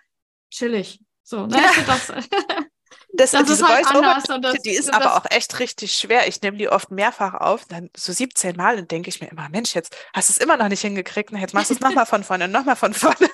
[0.49, 0.99] chillig.
[1.23, 1.57] So, ne?
[1.57, 2.65] Ja.
[3.15, 6.27] Das, Das, Das ist halt anders und das- die ist aber auch echt richtig schwer.
[6.27, 9.49] Ich nehme die oft mehrfach auf, dann so 17 Mal und denke ich mir immer,
[9.49, 12.07] Mensch, jetzt hast du es immer noch nicht hingekriegt, na, jetzt machst du es nochmal
[12.07, 13.29] von vorne und nochmal von vorne.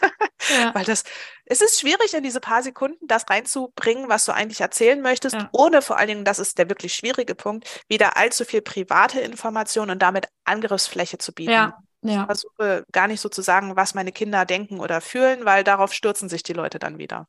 [0.49, 0.73] Ja.
[0.73, 1.03] Weil das,
[1.45, 5.49] es ist schwierig, in diese paar Sekunden das reinzubringen, was du eigentlich erzählen möchtest, Ja.
[5.51, 9.89] ohne vor allen Dingen, das ist der wirklich schwierige Punkt, wieder allzu viel private Information
[9.89, 11.51] und damit Angriffsfläche zu bieten.
[11.51, 15.45] ja, Ich ja, versuche gar nicht so zu sagen, was meine Kinder denken oder fühlen,
[15.45, 17.27] weil darauf stürzen sich die Leute dann wieder.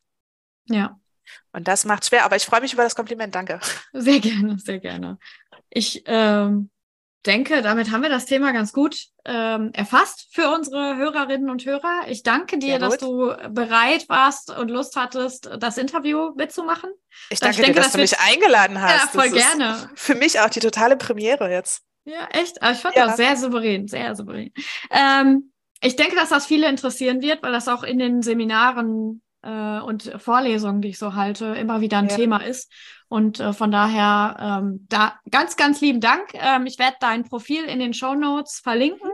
[0.66, 0.98] ja.
[1.52, 3.60] Und das macht schwer, aber ich freue mich über das Kompliment, danke.
[3.92, 5.16] Sehr gerne, sehr gerne.
[5.68, 6.70] Ich ähm,
[7.26, 12.02] denke, damit haben wir das Thema ganz gut ähm, erfasst für unsere Hörerinnen und Hörer.
[12.08, 16.90] Ich danke dir, dass du bereit warst und Lust hattest, das Interview mitzumachen.
[17.28, 18.92] Ich Also ich danke denke, dir, dass das du mich eingeladen hast.
[19.14, 19.90] ja, voll das gerne.
[19.94, 21.82] Für mich auch die totale Premiere jetzt.
[22.04, 22.62] Ja, echt.
[22.62, 23.06] Aber ich fand Ja.
[23.06, 24.52] das sehr souverän, sehr souverän.
[24.90, 25.52] Ähm,
[25.82, 30.10] ich denke, dass das viele interessieren wird, weil das auch in den Seminaren äh, und
[30.18, 32.16] Vorlesungen, die ich so halte, immer wieder ein Ja.
[32.16, 32.70] Thema ist.
[33.10, 36.32] Und äh, von daher ähm, da ganz, ganz lieben Dank.
[36.32, 39.10] Ähm, ich werde dein Profil in den Show Notes verlinken.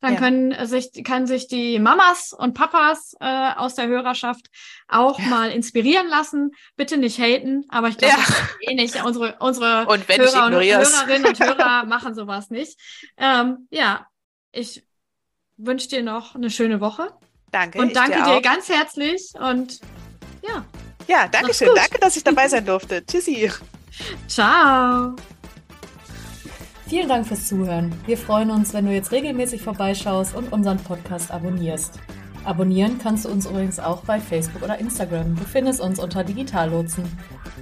[0.00, 0.18] Dann Ja.
[0.18, 4.46] können äh, sich, können sich die Mamas und Papas äh, aus der Hörerschaft
[4.88, 5.26] auch Ja.
[5.26, 6.52] mal inspirieren lassen.
[6.76, 8.24] Bitte nicht haten, aber ich glaube, Ja.
[8.60, 9.04] eh nicht.
[9.04, 10.54] Unsere, unsere Und Hörer und.
[10.54, 12.80] Hörerinnen und Hörer machen sowas nicht.
[13.18, 14.06] Ähm, ja,
[14.52, 14.86] ich
[15.58, 17.12] wünsche dir noch eine schöne Woche
[17.52, 17.78] Danke.
[17.78, 19.80] und danke dir dir ganz herzlich und
[20.42, 20.64] ja,
[21.06, 21.68] Ja, danke Mach's schön.
[21.68, 21.76] gut.
[21.78, 23.04] Danke, dass ich dabei sein durfte.
[23.06, 23.50] Tschüssi.
[24.26, 25.14] ciao.
[26.88, 27.92] Vielen Dank fürs Zuhören.
[28.06, 31.98] Wir freuen uns, wenn du jetzt regelmäßig vorbeischaust und unseren Podcast abonnierst.
[32.44, 35.34] Abonnieren kannst du uns übrigens auch bei Facebook oder Instagram.
[35.34, 37.04] Du findest uns unter Digitallotsen.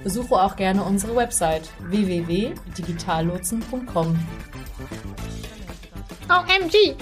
[0.03, 4.19] Besuche auch gerne unsere Website www.digitallotsen.com.
[6.29, 6.95] OMG.